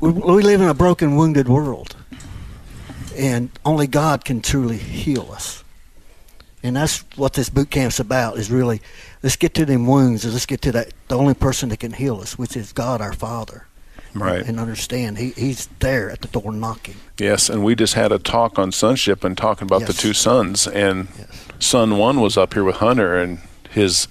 we, 0.00 0.10
we 0.10 0.42
live 0.42 0.60
in 0.60 0.68
a 0.68 0.74
broken, 0.74 1.16
wounded 1.16 1.48
world. 1.48 1.96
And 3.16 3.50
only 3.64 3.86
God 3.86 4.24
can 4.24 4.42
truly 4.42 4.76
heal 4.76 5.30
us. 5.32 5.62
And 6.62 6.76
that's 6.76 7.04
what 7.16 7.34
this 7.34 7.50
boot 7.50 7.70
camp's 7.70 8.00
about 8.00 8.38
is 8.38 8.50
really 8.50 8.80
let's 9.22 9.36
get 9.36 9.54
to 9.54 9.66
them 9.66 9.86
wounds 9.86 10.24
and 10.24 10.32
let's 10.32 10.46
get 10.46 10.62
to 10.62 10.72
that 10.72 10.92
the 11.08 11.16
only 11.16 11.34
person 11.34 11.68
that 11.68 11.80
can 11.80 11.92
heal 11.92 12.20
us, 12.20 12.38
which 12.38 12.56
is 12.56 12.72
God 12.72 13.00
our 13.00 13.12
Father. 13.12 13.66
Right. 14.14 14.46
And 14.46 14.60
understand 14.60 15.18
he, 15.18 15.30
he's 15.30 15.66
there 15.80 16.10
at 16.10 16.22
the 16.22 16.28
door 16.28 16.52
knocking. 16.52 16.94
Yes, 17.18 17.50
and 17.50 17.64
we 17.64 17.74
just 17.74 17.94
had 17.94 18.12
a 18.12 18.18
talk 18.18 18.58
on 18.58 18.70
sonship 18.70 19.24
and 19.24 19.36
talking 19.36 19.66
about 19.66 19.86
the 19.86 19.92
two 19.92 20.12
sons. 20.12 20.66
And 20.68 21.08
Yes. 21.18 21.46
son 21.58 21.96
one 21.98 22.20
was 22.20 22.36
up 22.36 22.54
here 22.54 22.62
with 22.62 22.76
Hunter, 22.76 23.16
and 23.16 23.40
his, 23.70 24.06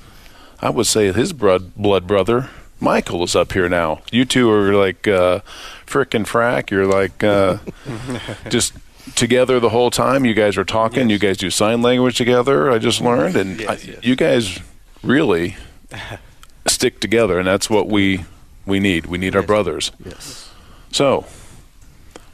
I 0.63 0.69
would 0.69 0.87
say 0.87 1.11
his 1.11 1.33
blood 1.33 1.75
blood 1.75 2.07
brother 2.07 2.49
Michael 2.79 3.23
is 3.23 3.35
up 3.35 3.53
here 3.53 3.69
now. 3.69 4.01
You 4.11 4.25
two 4.25 4.49
are 4.51 4.73
like 4.73 5.07
uh, 5.07 5.39
frick 5.85 6.13
and 6.13 6.25
frack. 6.25 6.69
You're 6.69 6.85
like 6.85 7.23
uh, 7.23 7.57
just 8.49 8.73
together 9.15 9.59
the 9.59 9.69
whole 9.69 9.89
time. 9.89 10.25
You 10.25 10.33
guys 10.33 10.57
are 10.57 10.65
talking. 10.65 11.09
You 11.09 11.17
guys 11.17 11.37
do 11.37 11.49
sign 11.49 11.81
language 11.81 12.17
together. 12.17 12.69
I 12.71 12.79
just 12.79 13.01
learned, 13.01 13.35
and 13.35 13.61
I, 13.67 13.77
you 14.01 14.15
guys 14.15 14.59
really 15.01 15.55
stick 16.67 16.99
together, 16.99 17.39
and 17.39 17.47
that's 17.47 17.69
what 17.69 17.87
we 17.87 18.25
we 18.65 18.79
need. 18.79 19.05
We 19.05 19.17
need 19.17 19.35
our 19.35 19.43
brothers. 19.43 19.91
Yes. 20.03 20.51
So, 20.91 21.25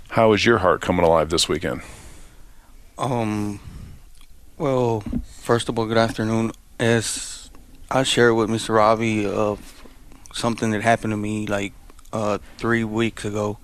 how 0.10 0.34
is 0.34 0.46
your 0.46 0.60
heart 0.60 0.82
coming 0.82 1.06
alive 1.06 1.30
this 1.30 1.48
weekend? 1.48 1.82
Um, 2.98 3.60
well, 4.58 5.04
first 5.42 5.70
of 5.70 5.78
all, 5.78 5.86
good 5.86 5.98
afternoon. 5.98 6.52
As 6.80 7.39
I 7.92 8.04
shared 8.04 8.36
with 8.36 8.52
Mr. 8.52 8.76
Robbie 8.76 9.26
of 9.26 9.84
something 10.32 10.70
that 10.72 10.84
happened 10.84 11.12
to 11.12 11.18
me 11.18 11.48
like 11.48 11.74
uh, 12.14 12.38
three 12.58 12.84
weeks 12.84 13.26
ago. 13.26 13.58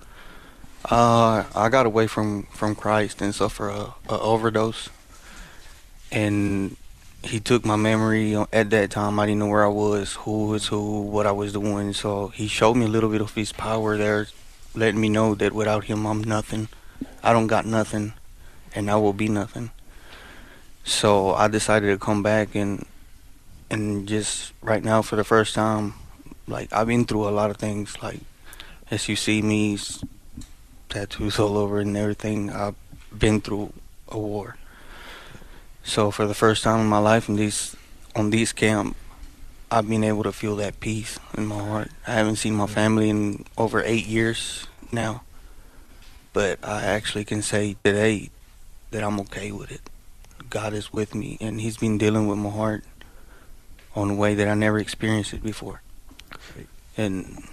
Uh, 0.84 1.44
I 1.54 1.68
got 1.68 1.86
away 1.86 2.08
from, 2.08 2.44
from 2.44 2.74
Christ 2.74 3.22
and 3.22 3.32
suffered 3.32 3.68
a, 3.68 3.94
a 4.08 4.18
overdose, 4.18 4.88
and 6.10 6.76
he 7.22 7.38
took 7.38 7.64
my 7.64 7.76
memory 7.76 8.34
at 8.52 8.70
that 8.70 8.90
time. 8.90 9.20
I 9.20 9.26
didn't 9.26 9.38
know 9.38 9.46
where 9.46 9.64
I 9.64 9.68
was, 9.68 10.14
who 10.14 10.46
was 10.48 10.66
who, 10.66 11.02
what 11.02 11.26
I 11.26 11.32
was 11.32 11.52
doing. 11.52 11.92
So 11.92 12.28
he 12.28 12.48
showed 12.48 12.74
me 12.74 12.86
a 12.86 12.88
little 12.88 13.10
bit 13.10 13.20
of 13.20 13.32
his 13.34 13.52
power 13.52 13.96
there, 13.96 14.26
letting 14.74 15.00
me 15.00 15.08
know 15.08 15.36
that 15.36 15.52
without 15.52 15.84
him, 15.84 16.04
I'm 16.04 16.24
nothing. 16.24 16.68
I 17.22 17.32
don't 17.32 17.46
got 17.46 17.64
nothing 17.64 18.14
and 18.74 18.90
I 18.90 18.96
will 18.96 19.12
be 19.12 19.28
nothing. 19.28 19.70
So 20.82 21.32
I 21.34 21.46
decided 21.46 21.88
to 21.88 21.98
come 22.04 22.22
back 22.24 22.54
and 22.56 22.86
and 23.70 24.06
just 24.08 24.52
right 24.62 24.82
now 24.82 25.02
for 25.02 25.16
the 25.16 25.24
first 25.24 25.54
time, 25.54 25.94
like 26.46 26.72
I've 26.72 26.86
been 26.86 27.04
through 27.04 27.28
a 27.28 27.30
lot 27.30 27.50
of 27.50 27.56
things. 27.56 28.00
Like 28.02 28.20
as 28.90 29.08
you 29.08 29.16
see 29.16 29.42
me, 29.42 29.78
tattoos 30.88 31.38
all 31.38 31.56
over 31.56 31.80
and 31.80 31.96
everything. 31.96 32.50
I've 32.50 32.76
been 33.16 33.40
through 33.40 33.72
a 34.08 34.18
war. 34.18 34.56
So 35.82 36.10
for 36.10 36.26
the 36.26 36.34
first 36.34 36.62
time 36.62 36.80
in 36.80 36.86
my 36.86 36.98
life, 36.98 37.28
in 37.28 37.36
these 37.36 37.76
on 38.14 38.30
this 38.30 38.52
camp, 38.52 38.96
I've 39.70 39.88
been 39.88 40.04
able 40.04 40.22
to 40.22 40.32
feel 40.32 40.56
that 40.56 40.80
peace 40.80 41.18
in 41.36 41.46
my 41.46 41.58
heart. 41.58 41.90
I 42.06 42.12
haven't 42.12 42.36
seen 42.36 42.54
my 42.54 42.66
family 42.66 43.10
in 43.10 43.44
over 43.58 43.82
eight 43.82 44.06
years 44.06 44.66
now, 44.90 45.22
but 46.32 46.58
I 46.64 46.82
actually 46.84 47.24
can 47.24 47.42
say 47.42 47.76
today 47.84 48.30
that 48.90 49.02
I'm 49.02 49.20
okay 49.20 49.52
with 49.52 49.70
it. 49.70 49.82
God 50.48 50.72
is 50.72 50.92
with 50.92 51.14
me, 51.14 51.36
and 51.40 51.60
He's 51.60 51.76
been 51.76 51.98
dealing 51.98 52.28
with 52.28 52.38
my 52.38 52.50
heart 52.50 52.84
on 53.96 54.10
a 54.10 54.14
way 54.14 54.34
that 54.34 54.46
I 54.46 54.54
never 54.54 54.78
experienced 54.78 55.32
it 55.32 55.42
before. 55.42 55.80
And 56.98 57.44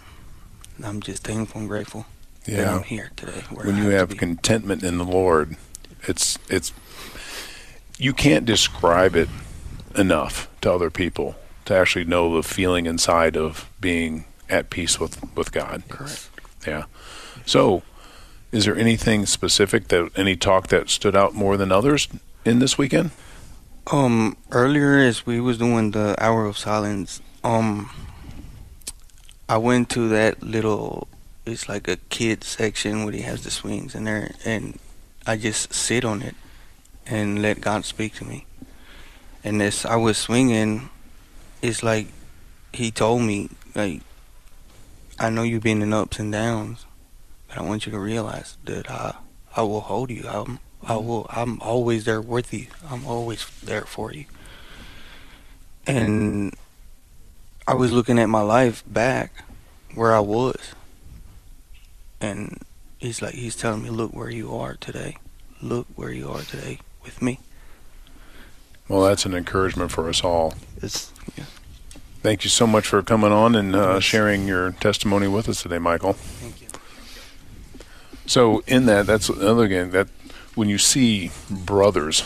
I'm 0.83 1.01
just 1.01 1.23
thankful 1.23 1.61
and 1.61 1.69
grateful 1.69 2.05
that 2.45 2.67
I'm 2.67 2.83
here 2.83 3.11
today. 3.15 3.43
when 3.49 3.77
you 3.77 3.89
to 3.89 3.97
have 3.97 4.17
contentment 4.17 4.83
in 4.83 4.97
the 4.97 5.03
Lord, 5.03 5.55
it's 6.03 6.37
it's 6.49 6.73
you 7.97 8.13
can't 8.13 8.45
describe 8.45 9.15
it 9.15 9.29
enough 9.95 10.49
to 10.61 10.71
other 10.71 10.89
people. 10.89 11.35
to 11.65 11.73
actually 11.73 12.03
know 12.03 12.35
the 12.35 12.43
feeling 12.43 12.85
inside 12.85 13.37
of 13.37 13.69
being 13.79 14.25
at 14.49 14.69
peace 14.69 14.99
with 14.99 15.21
with 15.35 15.51
God. 15.51 15.83
Correct. 15.89 16.29
Yeah. 16.67 16.85
So, 17.45 17.83
is 18.51 18.65
there 18.65 18.75
anything 18.75 19.25
specific 19.25 19.89
that 19.89 20.09
any 20.15 20.35
talk 20.35 20.67
that 20.67 20.89
stood 20.89 21.15
out 21.15 21.33
more 21.33 21.57
than 21.57 21.71
others 21.71 22.07
in 22.45 22.59
this 22.59 22.77
weekend? 22.77 23.11
Um, 23.91 24.37
earlier 24.51 24.97
as 24.97 25.25
we 25.25 25.41
was 25.41 25.57
doing 25.57 25.91
the 25.91 26.15
hour 26.17 26.45
of 26.45 26.57
silence, 26.57 27.21
um, 27.43 27.89
I 29.49 29.57
went 29.57 29.89
to 29.91 30.07
that 30.09 30.41
little. 30.41 31.07
It's 31.45 31.67
like 31.67 31.89
a 31.89 31.97
kid 32.07 32.45
section 32.45 33.03
where 33.03 33.13
he 33.13 33.21
has 33.21 33.43
the 33.43 33.51
swings 33.51 33.93
in 33.93 34.05
there, 34.05 34.31
and 34.45 34.79
I 35.27 35.35
just 35.35 35.73
sit 35.73 36.05
on 36.05 36.21
it 36.21 36.35
and 37.05 37.41
let 37.41 37.59
God 37.59 37.83
speak 37.83 38.15
to 38.15 38.25
me. 38.25 38.45
And 39.43 39.61
as 39.61 39.85
I 39.85 39.97
was 39.97 40.17
swinging, 40.17 40.89
it's 41.61 41.83
like 41.83 42.07
He 42.71 42.89
told 42.89 43.21
me, 43.23 43.49
like, 43.75 44.01
I 45.19 45.29
know 45.29 45.43
you've 45.43 45.63
been 45.63 45.81
in 45.81 45.91
ups 45.91 46.19
and 46.19 46.31
downs, 46.31 46.85
but 47.47 47.57
I 47.57 47.61
want 47.61 47.85
you 47.85 47.91
to 47.91 47.99
realize 47.99 48.57
that 48.63 48.89
I, 48.89 49.15
I 49.55 49.61
will 49.63 49.81
hold 49.81 50.09
you. 50.09 50.25
I'm, 50.27 50.59
I 50.85 50.95
will. 50.97 51.27
I'm 51.29 51.59
always 51.61 52.05
there 52.05 52.21
with 52.21 52.53
you. 52.53 52.67
I'm 52.89 53.05
always 53.05 53.47
there 53.61 53.83
for 53.83 54.11
you. 54.13 54.25
And 55.85 56.53
I 57.67 57.73
was 57.73 57.91
looking 57.91 58.19
at 58.19 58.27
my 58.27 58.41
life 58.41 58.83
back 58.87 59.43
where 59.95 60.13
I 60.13 60.19
was, 60.19 60.73
and 62.19 62.61
he's 62.97 63.21
like, 63.21 63.35
he's 63.35 63.55
telling 63.55 63.83
me, 63.83 63.89
look 63.89 64.13
where 64.13 64.29
you 64.29 64.55
are 64.55 64.75
today. 64.75 65.17
Look 65.61 65.87
where 65.95 66.11
you 66.11 66.29
are 66.29 66.41
today 66.41 66.79
with 67.03 67.21
me. 67.21 67.39
Well, 68.87 69.03
that's 69.03 69.25
an 69.25 69.33
encouragement 69.33 69.91
for 69.91 70.09
us 70.09 70.23
all. 70.23 70.55
It's 70.81 71.13
Thank 72.23 72.45
you 72.45 72.49
so 72.49 72.65
much 72.65 72.87
for 72.87 73.01
coming 73.01 73.33
on 73.33 73.53
and 73.53 73.75
uh, 73.75 73.99
sharing 73.99 74.47
your 74.47 74.71
testimony 74.71 75.27
with 75.27 75.49
us 75.49 75.61
today, 75.61 75.77
Michael. 75.77 76.13
Thank 76.13 76.61
you. 76.61 76.67
So, 78.25 78.63
in 78.65 78.85
that, 78.85 79.05
that's 79.07 79.27
another 79.27 79.67
game 79.67 79.91
that 79.91 80.07
when 80.55 80.69
you 80.69 80.77
see 80.77 81.31
brothers 81.49 82.23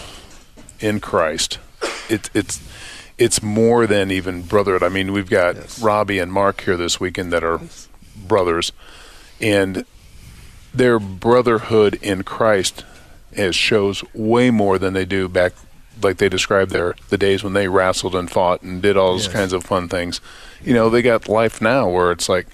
in 0.80 1.00
Christ, 1.00 1.60
it, 2.10 2.30
it's 2.34 2.62
it's 3.18 3.42
more 3.42 3.88
than 3.88 4.12
even 4.12 4.44
brotherhood. 4.44 4.84
I 4.84 4.90
mean, 4.90 5.12
we've 5.12 5.30
got 5.30 5.56
Yes. 5.56 5.82
Robbie 5.82 6.20
and 6.20 6.32
Mark 6.32 6.62
here 6.62 6.78
this 6.78 7.00
weekend 7.00 7.34
that 7.34 7.44
are 7.44 7.60
brothers, 8.16 8.72
and 9.42 9.86
their 10.74 11.00
brotherhood 11.00 11.96
in 12.02 12.24
Christ 12.24 12.86
has 13.36 13.56
shows 13.56 14.04
way 14.14 14.52
more 14.52 14.78
than 14.78 14.94
they 14.94 15.06
do 15.06 15.28
back, 15.28 15.54
like 16.02 16.18
they 16.18 16.30
described 16.30 16.72
there 16.72 16.96
the 17.10 17.18
days 17.18 17.44
when 17.44 17.54
they 17.54 17.68
wrestled 17.68 18.14
and 18.16 18.30
fought 18.30 18.62
and 18.62 18.82
did 18.82 18.96
all 18.98 19.14
those 19.14 19.26
Yes. 19.26 19.34
kinds 19.34 19.54
of 19.54 19.64
fun 19.64 19.88
things. 19.90 20.22
You 20.64 20.74
know, 20.74 20.90
they 20.90 21.02
got 21.02 21.28
life 21.28 21.60
now 21.62 21.90
where 21.90 22.12
it's 22.12 22.30
like, 22.30 22.48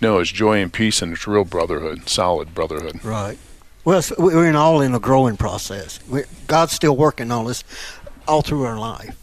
no, 0.00 0.18
it's 0.18 0.30
joy 0.30 0.58
and 0.60 0.72
peace 0.72 1.00
and 1.02 1.12
it's 1.12 1.26
real 1.28 1.44
brotherhood, 1.44 2.08
solid 2.08 2.54
brotherhood. 2.54 3.04
right. 3.04 3.38
Well, 3.84 4.02
we're 4.18 4.48
in 4.48 4.56
all 4.56 4.80
in 4.80 4.94
a 4.94 4.98
growing 4.98 5.36
process. 5.36 6.00
We, 6.08 6.22
God's 6.46 6.72
still 6.72 6.96
working 6.96 7.30
on 7.30 7.46
us 7.46 7.64
all 8.26 8.42
through 8.42 8.64
our 8.64 8.78
life. 8.78 9.16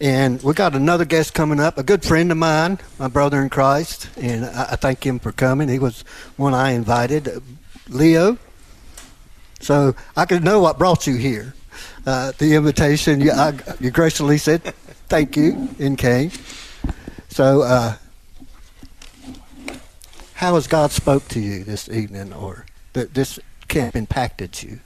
And 0.00 0.42
we 0.42 0.54
got 0.54 0.74
another 0.74 1.04
guest 1.04 1.34
coming 1.34 1.60
up, 1.60 1.78
a 1.78 1.82
good 1.82 2.04
friend 2.04 2.30
of 2.30 2.38
mine, 2.38 2.78
my 2.98 3.08
brother 3.08 3.42
in 3.42 3.48
Christ, 3.48 4.08
and 4.16 4.44
I, 4.44 4.68
I 4.72 4.76
thank 4.76 5.04
him 5.04 5.18
for 5.18 5.32
coming. 5.32 5.68
He 5.68 5.78
was 5.78 6.02
one 6.36 6.54
I 6.54 6.72
invited, 6.72 7.28
uh, 7.28 7.40
Leo. 7.88 8.38
So 9.60 9.94
I 10.16 10.24
could 10.24 10.44
know 10.44 10.60
what 10.60 10.78
brought 10.78 11.06
you 11.06 11.16
here. 11.16 11.54
Uh, 12.06 12.32
the 12.38 12.54
invitation, 12.54 13.20
you, 13.20 13.32
I, 13.32 13.54
you 13.80 13.90
graciously 13.90 14.38
said 14.38 14.62
thank 15.08 15.36
you 15.36 15.68
and 15.78 15.96
came. 15.96 16.30
So, 17.28 17.62
uh, 17.62 17.96
how 20.34 20.54
has 20.54 20.66
God 20.66 20.90
spoke 20.92 21.26
to 21.28 21.40
you 21.40 21.64
this 21.64 21.88
evening, 21.88 22.32
or 22.32 22.66
that 22.92 23.14
this 23.14 23.40
camp 23.68 23.94
impacted 23.94 24.62
you? 24.62 24.80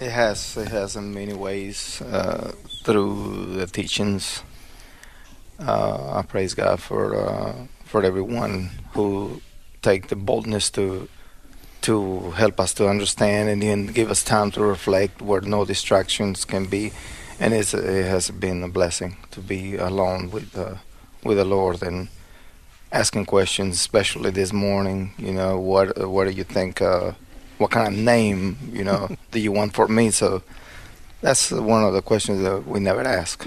It 0.00 0.10
has. 0.10 0.56
It 0.56 0.68
has 0.68 0.96
in 0.96 1.14
many 1.14 1.32
ways 1.32 2.02
uh, 2.02 2.52
through 2.84 3.56
the 3.56 3.66
teachings. 3.66 4.42
Uh, 5.58 6.18
I 6.18 6.22
praise 6.22 6.54
God 6.54 6.80
for 6.80 7.14
uh, 7.14 7.66
for 7.84 8.02
everyone 8.04 8.70
who 8.92 9.40
take 9.82 10.08
the 10.08 10.16
boldness 10.16 10.70
to 10.70 11.08
to 11.82 12.30
help 12.32 12.58
us 12.58 12.74
to 12.74 12.88
understand 12.88 13.48
and 13.48 13.62
then 13.62 13.86
give 13.86 14.10
us 14.10 14.24
time 14.24 14.50
to 14.50 14.62
reflect 14.62 15.20
where 15.20 15.42
no 15.42 15.64
distractions 15.64 16.44
can 16.44 16.64
be. 16.66 16.92
And 17.38 17.52
it 17.52 17.70
has 17.72 18.30
been 18.30 18.62
a 18.62 18.68
blessing 18.68 19.16
to 19.32 19.40
be 19.40 19.76
alone 19.76 20.30
with 20.30 20.56
uh, 20.56 20.76
with 21.22 21.36
the 21.36 21.44
Lord 21.44 21.82
and 21.82 22.08
asking 22.90 23.26
questions, 23.26 23.76
especially 23.76 24.30
this 24.30 24.52
morning. 24.52 25.12
You 25.18 25.34
know, 25.34 25.58
what 25.58 26.08
what 26.08 26.24
do 26.24 26.30
you 26.30 26.44
think? 26.44 26.80
Uh, 26.82 27.12
what 27.58 27.70
kind 27.70 27.86
of 27.88 27.94
name 27.94 28.56
you 28.72 28.84
know 28.84 29.08
do 29.30 29.38
you 29.40 29.52
want 29.52 29.74
for 29.74 29.88
me? 29.88 30.10
So 30.10 30.42
that's 31.20 31.50
one 31.50 31.84
of 31.84 31.92
the 31.94 32.02
questions 32.02 32.42
that 32.42 32.66
we 32.66 32.80
never 32.80 33.02
ask, 33.02 33.46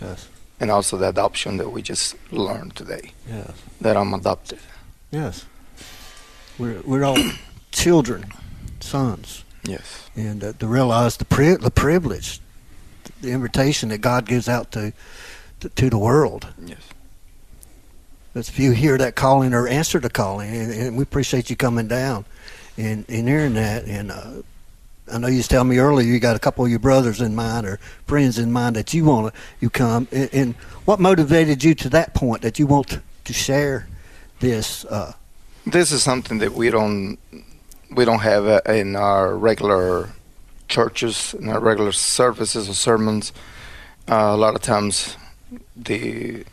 Yes. 0.00 0.28
and 0.60 0.70
also 0.70 0.96
the 0.96 1.08
adoption 1.08 1.56
that 1.58 1.70
we 1.70 1.82
just 1.82 2.14
learned 2.30 2.76
today 2.76 3.12
Yes. 3.28 3.50
that 3.80 3.96
I'm 3.96 4.14
adopted. 4.14 4.58
Yes. 5.10 5.44
We're 6.58 6.80
we're 6.84 7.04
all 7.04 7.18
children, 7.72 8.24
sons, 8.80 9.44
Yes. 9.64 10.08
and 10.14 10.42
uh, 10.44 10.52
to 10.58 10.66
realize 10.66 11.16
the 11.16 11.24
pri- 11.24 11.56
the 11.56 11.70
privilege, 11.70 12.40
the 13.20 13.30
invitation 13.32 13.88
that 13.90 14.00
God 14.00 14.26
gives 14.26 14.48
out 14.48 14.70
to 14.72 14.92
to, 15.60 15.68
to 15.68 15.90
the 15.90 15.98
world. 15.98 16.46
Yes. 16.64 16.78
There's 18.34 18.48
few 18.48 18.72
hear 18.72 18.96
that 18.98 19.14
calling 19.14 19.52
or 19.54 19.68
answer 19.68 20.00
the 20.00 20.08
calling, 20.08 20.50
and, 20.54 20.72
and 20.72 20.96
we 20.96 21.02
appreciate 21.02 21.50
you 21.50 21.56
coming 21.56 21.86
down 21.88 22.24
and, 22.76 23.04
and 23.08 23.28
hearing 23.28 23.54
that. 23.54 23.84
And 23.84 24.10
uh, 24.10 24.42
I 25.12 25.18
know 25.18 25.28
you 25.28 25.38
was 25.38 25.48
telling 25.48 25.68
me 25.68 25.78
earlier 25.78 26.06
you 26.06 26.20
got 26.20 26.36
a 26.36 26.38
couple 26.38 26.64
of 26.64 26.70
your 26.70 26.80
brothers 26.80 27.20
in 27.20 27.34
mind 27.34 27.66
or 27.66 27.78
friends 28.06 28.38
in 28.38 28.52
mind 28.52 28.76
that 28.76 28.94
you 28.94 29.04
want 29.04 29.34
to 29.34 29.40
you 29.60 29.70
come. 29.70 30.08
And, 30.12 30.30
and 30.32 30.54
what 30.84 31.00
motivated 31.00 31.64
you 31.64 31.74
to 31.74 31.88
that 31.90 32.14
point 32.14 32.42
that 32.42 32.58
you 32.58 32.66
want 32.66 32.88
to, 32.88 33.02
to 33.24 33.32
share 33.32 33.86
this? 34.40 34.84
Uh, 34.84 35.12
This 35.66 35.92
is 35.92 36.02
something 36.02 36.40
that 36.40 36.52
we 36.52 36.70
don't 36.70 37.18
we 37.94 38.04
don't 38.04 38.20
have 38.20 38.46
uh, 38.46 38.60
in 38.66 38.96
our 38.96 39.36
regular 39.36 40.08
churches, 40.68 41.34
in 41.34 41.48
our 41.48 41.60
regular 41.60 41.92
services 41.92 42.68
or 42.68 42.74
sermons. 42.74 43.32
Uh, 44.08 44.32
a 44.32 44.36
lot 44.36 44.54
of 44.54 44.62
times, 44.62 45.16
the 45.76 46.44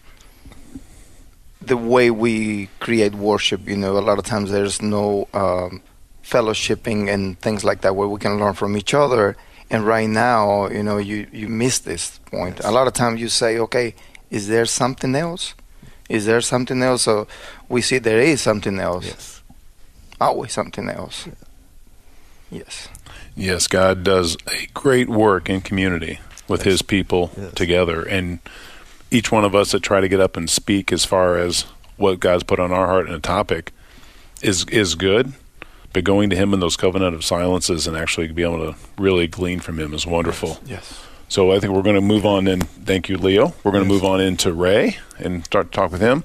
the 1.61 1.77
way 1.77 2.11
we 2.11 2.69
create 2.79 3.15
worship, 3.15 3.67
you 3.67 3.77
know, 3.77 3.97
a 3.97 4.01
lot 4.01 4.19
of 4.19 4.25
times 4.25 4.51
there's 4.51 4.81
no 4.81 5.27
um, 5.33 5.81
fellowshipping 6.29 7.09
and 7.13 7.39
things 7.39 7.63
like 7.63 7.81
that 7.81 7.95
where 7.95 8.07
we 8.07 8.19
can 8.19 8.37
learn 8.39 8.53
from 8.53 8.75
each 8.77 8.93
other. 8.93 9.35
And 9.71 9.85
right 9.85 10.09
now, 10.09 10.67
you 10.69 10.83
know, 10.83 10.97
you 10.97 11.27
you 11.31 11.47
miss 11.47 11.79
this 11.79 12.19
point. 12.31 12.59
A 12.63 12.71
lot 12.71 12.87
of 12.87 12.93
times 12.93 13.21
you 13.21 13.29
say, 13.29 13.59
okay, 13.59 13.93
is 14.29 14.47
there 14.47 14.65
something 14.65 15.15
else? 15.15 15.53
Is 16.09 16.25
there 16.25 16.41
something 16.41 16.81
else? 16.81 17.03
So 17.03 17.27
we 17.67 17.81
see 17.81 17.99
there 17.99 18.19
is 18.19 18.41
something 18.41 18.79
else. 18.79 19.05
yes. 19.05 19.41
Always 20.19 20.51
something 20.53 20.89
else. 20.89 21.27
Yes. 22.51 22.89
Yes, 23.35 23.67
God 23.67 24.03
does 24.03 24.35
a 24.51 24.67
great 24.73 25.07
work 25.07 25.49
in 25.49 25.61
community 25.61 26.19
with 26.47 26.63
His 26.63 26.81
people 26.81 27.29
Yes. 27.37 27.53
together, 27.53 28.01
and 28.03 28.39
each 29.11 29.31
one 29.31 29.45
of 29.45 29.53
us 29.55 29.71
that 29.71 29.81
try 29.83 30.01
to 30.01 30.07
get 30.09 30.19
up 30.19 30.35
and 30.35 30.49
speak 30.49 30.91
as 30.91 31.05
far 31.05 31.37
as 31.37 31.65
what 31.97 32.19
God's 32.19 32.43
put 32.43 32.59
on 32.59 32.71
our 32.71 32.87
heart 32.87 33.07
in 33.07 33.13
a 33.13 33.19
topic 33.19 33.71
is 34.41 34.65
is 34.71 34.95
good. 34.95 35.33
But 35.93 36.03
going 36.03 36.29
to 36.29 36.35
Him 36.35 36.53
in 36.53 36.59
those 36.59 36.77
covenant 36.77 37.15
of 37.15 37.23
silences 37.23 37.87
and 37.87 37.97
actually 37.97 38.27
be 38.27 38.43
able 38.43 38.73
to 38.73 38.77
really 38.97 39.27
glean 39.27 39.59
from 39.59 39.79
Him 39.79 39.93
is 39.93 40.05
wonderful. 40.05 40.59
Yes. 40.65 41.05
So 41.29 41.51
I 41.51 41.59
think 41.59 41.73
we're 41.73 41.83
going 41.83 41.95
to 41.95 42.01
move 42.01 42.25
on 42.25 42.47
in. 42.47 42.61
Thank 42.61 43.07
you, 43.07 43.17
Leo. 43.17 43.53
We're 43.63 43.71
going 43.71 43.83
to 43.83 43.89
move 43.89 44.03
on 44.03 44.19
into 44.19 44.51
Ray 44.51 44.97
and 45.19 45.45
start 45.45 45.71
to 45.71 45.75
talk 45.75 45.91
with 45.91 46.01
him. 46.01 46.23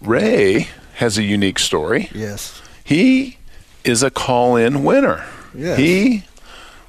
Ray 0.00 0.68
has 0.94 1.18
a 1.18 1.24
unique 1.24 1.58
story. 1.58 2.08
Yes. 2.14 2.62
He 2.84 3.38
is 3.82 4.04
a 4.04 4.10
call-in 4.12 4.84
winner. 4.84 5.26
Yes. 5.52 5.78
He 5.78 6.24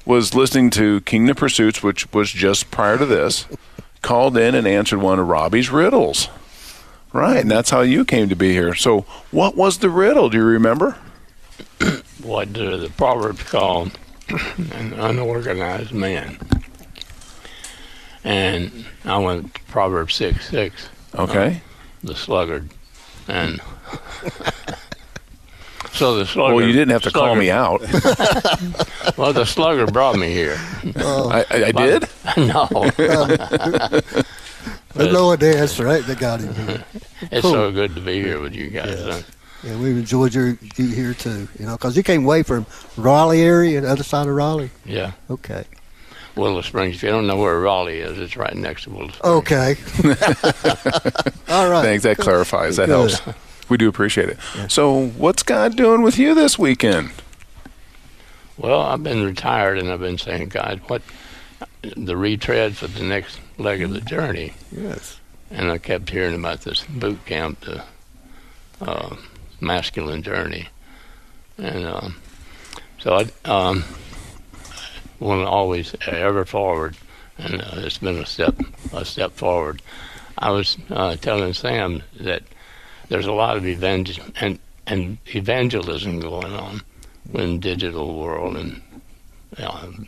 was 0.04 0.34
listening 0.34 0.70
to 0.70 1.00
Kingdom 1.00 1.34
Pursuits, 1.34 1.82
which 1.82 2.12
was 2.12 2.30
just 2.30 2.70
prior 2.70 2.96
to 2.96 3.06
this, 3.06 3.46
called 4.02 4.36
in 4.36 4.54
and 4.54 4.66
answered 4.66 5.00
one 5.00 5.18
of 5.18 5.26
Robbie's 5.26 5.68
riddles. 5.68 6.28
Right, 7.12 7.38
and 7.38 7.50
that's 7.50 7.70
how 7.70 7.80
you 7.80 8.04
came 8.04 8.28
to 8.28 8.36
be 8.36 8.52
here. 8.52 8.74
So, 8.74 9.00
what 9.30 9.56
was 9.56 9.78
the 9.78 9.88
riddle? 9.90 10.28
Do 10.28 10.36
you 10.36 10.44
remember? 10.44 10.96
what 12.22 12.52
the, 12.54 12.76
the 12.76 12.90
Proverbs 12.96 13.42
call 13.44 13.88
an 14.72 14.92
unorganized 14.94 15.92
man. 15.92 16.38
And 18.24 18.84
I 19.04 19.18
went 19.18 19.54
to 19.54 19.60
Proverbs 19.64 20.14
6 20.16 20.48
6, 20.48 20.88
Okay. 21.16 21.48
Uh, 21.48 21.54
the 22.02 22.14
sluggard. 22.16 22.68
And 23.28 23.60
so 25.92 26.16
the 26.16 26.26
sluggard. 26.26 26.56
well, 26.56 26.66
you 26.66 26.72
didn't 26.72 26.90
have 26.90 27.02
to 27.02 27.10
call 27.10 27.34
me 27.36 27.50
out. 27.50 27.82
Well, 29.16 29.32
the 29.32 29.46
sluggard 29.46 29.94
brought 29.94 30.16
me 30.18 30.30
here. 30.30 30.58
Oh. 30.96 31.30
I, 31.30 31.38
I, 31.50 31.64
I 31.68 31.72
did. 31.72 32.04
no. 32.36 32.68
There's 34.94 35.12
no 35.12 35.28
one 35.28 35.38
there. 35.38 35.54
That's 35.54 35.80
right. 35.80 36.04
They 36.04 36.14
got 36.14 36.40
him. 36.40 36.54
Here. 36.54 36.84
It's 37.30 37.40
Cool. 37.40 37.52
so 37.52 37.72
good 37.72 37.94
to 37.94 38.02
be 38.02 38.20
here 38.20 38.40
with 38.40 38.54
you 38.54 38.68
guys. 38.68 38.98
Yes. 38.98 39.24
Huh? 39.66 39.72
Yeah, 39.72 39.80
we've 39.80 39.96
enjoyed 39.96 40.34
your 40.34 40.58
you 40.76 40.86
here 40.88 41.14
too. 41.14 41.48
You 41.58 41.66
know, 41.66 41.72
because 41.72 41.96
you 41.96 42.02
came 42.02 42.24
way 42.24 42.42
from 42.42 42.66
Raleigh 42.96 43.42
area, 43.42 43.80
the 43.80 43.90
other 43.90 44.04
side 44.04 44.28
of 44.28 44.34
Raleigh. 44.34 44.70
Yeah. 44.84 45.12
Okay. 45.30 45.64
Willow 46.36 46.60
Springs. 46.60 46.96
If 46.96 47.02
you 47.02 47.08
don't 47.08 47.26
know 47.26 47.36
where 47.36 47.58
Raleigh 47.58 48.00
is, 48.00 48.18
it's 48.18 48.36
right 48.36 48.54
next 48.54 48.84
to 48.84 48.90
Willow 48.90 49.08
Springs. 49.08 49.24
Okay. 49.24 49.76
All 51.48 51.70
right. 51.70 51.82
Thanks. 51.82 52.04
That 52.04 52.18
clarifies. 52.18 52.76
That 52.76 52.86
Good. 52.86 53.12
helps. 53.12 53.38
We 53.68 53.76
do 53.76 53.88
appreciate 53.88 54.28
it. 54.28 54.38
So, 54.68 55.08
what's 55.08 55.42
God 55.42 55.76
doing 55.76 56.02
with 56.02 56.18
you 56.18 56.34
this 56.34 56.58
weekend? 56.58 57.10
Well, 58.56 58.80
I've 58.80 59.02
been 59.02 59.24
retired 59.24 59.78
and 59.78 59.90
I've 59.90 60.00
been 60.00 60.18
saying, 60.18 60.48
God, 60.48 60.80
what 60.86 61.02
the 61.96 62.16
retread 62.16 62.76
for 62.76 62.86
the 62.86 63.02
next 63.02 63.40
leg 63.58 63.82
of 63.82 63.90
the 63.90 64.00
journey? 64.00 64.54
Yes. 64.70 65.20
And 65.50 65.70
I 65.70 65.78
kept 65.78 66.10
hearing 66.10 66.34
about 66.34 66.62
this 66.62 66.84
boot 66.84 67.24
camp, 67.26 67.60
the 67.60 67.82
uh, 68.80 69.16
masculine 69.60 70.22
journey, 70.22 70.68
and 71.58 71.84
um, 71.84 72.16
so 72.98 73.14
I 73.14 73.50
um, 73.50 73.84
want 75.20 75.42
to 75.42 75.48
always 75.48 75.94
ever 76.06 76.44
forward, 76.44 76.96
and 77.38 77.62
uh, 77.62 77.74
it's 77.76 77.98
been 77.98 78.18
a 78.18 78.26
step 78.26 78.54
a 78.92 79.04
step 79.04 79.32
forward. 79.32 79.82
I 80.38 80.50
was 80.50 80.76
uh, 80.90 81.16
telling 81.16 81.54
Sam 81.54 82.02
that 82.20 82.42
there's 83.08 83.26
a 83.26 83.32
lot 83.32 83.56
of 83.56 83.66
evangel- 83.66 84.26
and, 84.40 84.58
and 84.86 85.18
evangelism 85.34 86.20
going 86.20 86.52
on 86.52 86.82
in 87.32 87.60
digital 87.60 88.18
world 88.18 88.56
and 88.56 88.82
um, 89.58 90.06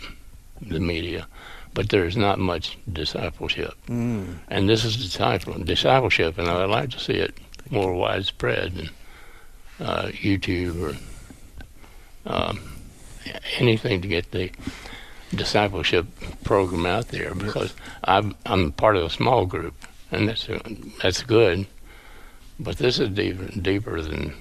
the 0.61 0.81
media, 0.81 1.27
but 1.75 1.89
there's 1.89 2.17
not 2.17 2.39
much 2.39 2.79
discipleship. 2.93 3.75
Mm. 3.87 4.39
And 4.49 4.69
this 4.69 4.85
is 4.85 4.97
disciple, 4.97 5.55
discipleship, 5.55 6.39
and 6.39 6.49
I'd 6.49 6.65
like 6.69 6.91
to 6.91 7.01
see 7.01 7.15
it 7.15 7.35
more 7.71 7.95
widespread 7.95 8.91
uh, 9.81 10.07
YouTube 10.09 10.83
or 12.27 12.31
um, 12.31 12.61
anything 13.59 14.01
to 14.03 14.09
get 14.09 14.31
the 14.33 14.51
discipleship 15.35 16.07
program 16.45 16.87
out 16.87 17.09
there 17.09 17.35
because 17.35 17.75
I'm 18.05 18.35
I'm 18.47 18.73
part 18.73 18.97
of 18.97 19.05
a 19.05 19.11
small 19.11 19.47
group, 19.47 19.75
and 20.11 20.29
that's 20.29 20.49
that's 21.03 21.23
good. 21.23 21.67
But 22.61 22.79
this 22.79 22.99
is 22.99 23.11
deeper, 23.11 23.47
deeper 23.61 24.03
than 24.03 24.35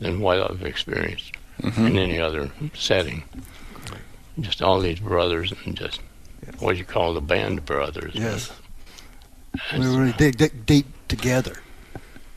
than 0.00 0.20
what 0.20 0.38
I've 0.50 0.64
experienced 0.64 1.32
in 1.76 1.96
any 1.98 2.20
other 2.20 2.50
setting. 2.74 3.24
Just 4.40 4.60
all 4.60 4.80
these 4.80 4.98
brothers 5.00 5.52
and 5.64 5.76
just 5.76 6.00
what 6.58 6.76
you 6.76 6.84
call 6.84 7.14
the 7.14 7.20
band 7.20 7.64
brothers. 7.64 8.14
Yes. 8.14 8.52
We 9.72 9.86
really 9.86 10.12
dig, 10.12 10.36
dig 10.36 10.66
deep 10.66 10.86
together, 11.06 11.58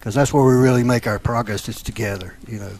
because 0.08 0.16
that's 0.16 0.32
where 0.34 0.46
we 0.46 0.54
really 0.54 0.86
make 0.86 1.06
our 1.06 1.20
progress. 1.20 1.68
Is 1.68 1.82
together. 1.82 2.36
You 2.48 2.60
know, 2.60 2.72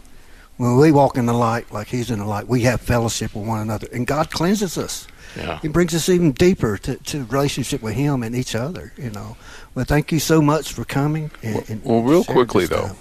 when 0.56 0.78
we 0.78 0.94
walk 0.94 1.18
in 1.18 1.26
the 1.26 1.34
light, 1.34 1.70
like 1.74 1.88
He's 1.90 2.10
in 2.10 2.20
the 2.20 2.26
light, 2.26 2.48
we 2.48 2.62
have 2.62 2.80
fellowship 2.80 3.36
with 3.36 3.46
one 3.46 3.60
another, 3.60 3.86
and 3.92 4.08
God 4.08 4.32
cleanses 4.32 4.78
us. 4.78 5.08
yeah. 5.36 5.60
He 5.60 5.68
brings 5.68 5.94
us 5.94 6.08
even 6.08 6.32
deeper 6.32 6.78
to, 6.78 6.96
to 6.96 7.26
relationship 7.26 7.82
with 7.82 7.96
Him 7.96 8.24
and 8.24 8.34
each 8.34 8.56
other. 8.56 8.94
You 8.96 9.10
know. 9.10 9.36
Well, 9.76 9.84
thank 9.84 10.14
you 10.14 10.20
so 10.20 10.42
much 10.42 10.72
for 10.72 10.86
coming. 10.86 11.30
And, 11.44 11.70
and 11.70 11.84
Well, 11.84 12.02
real 12.02 12.24
quickly 12.24 12.66
though, 12.66 12.88
time. 12.88 12.96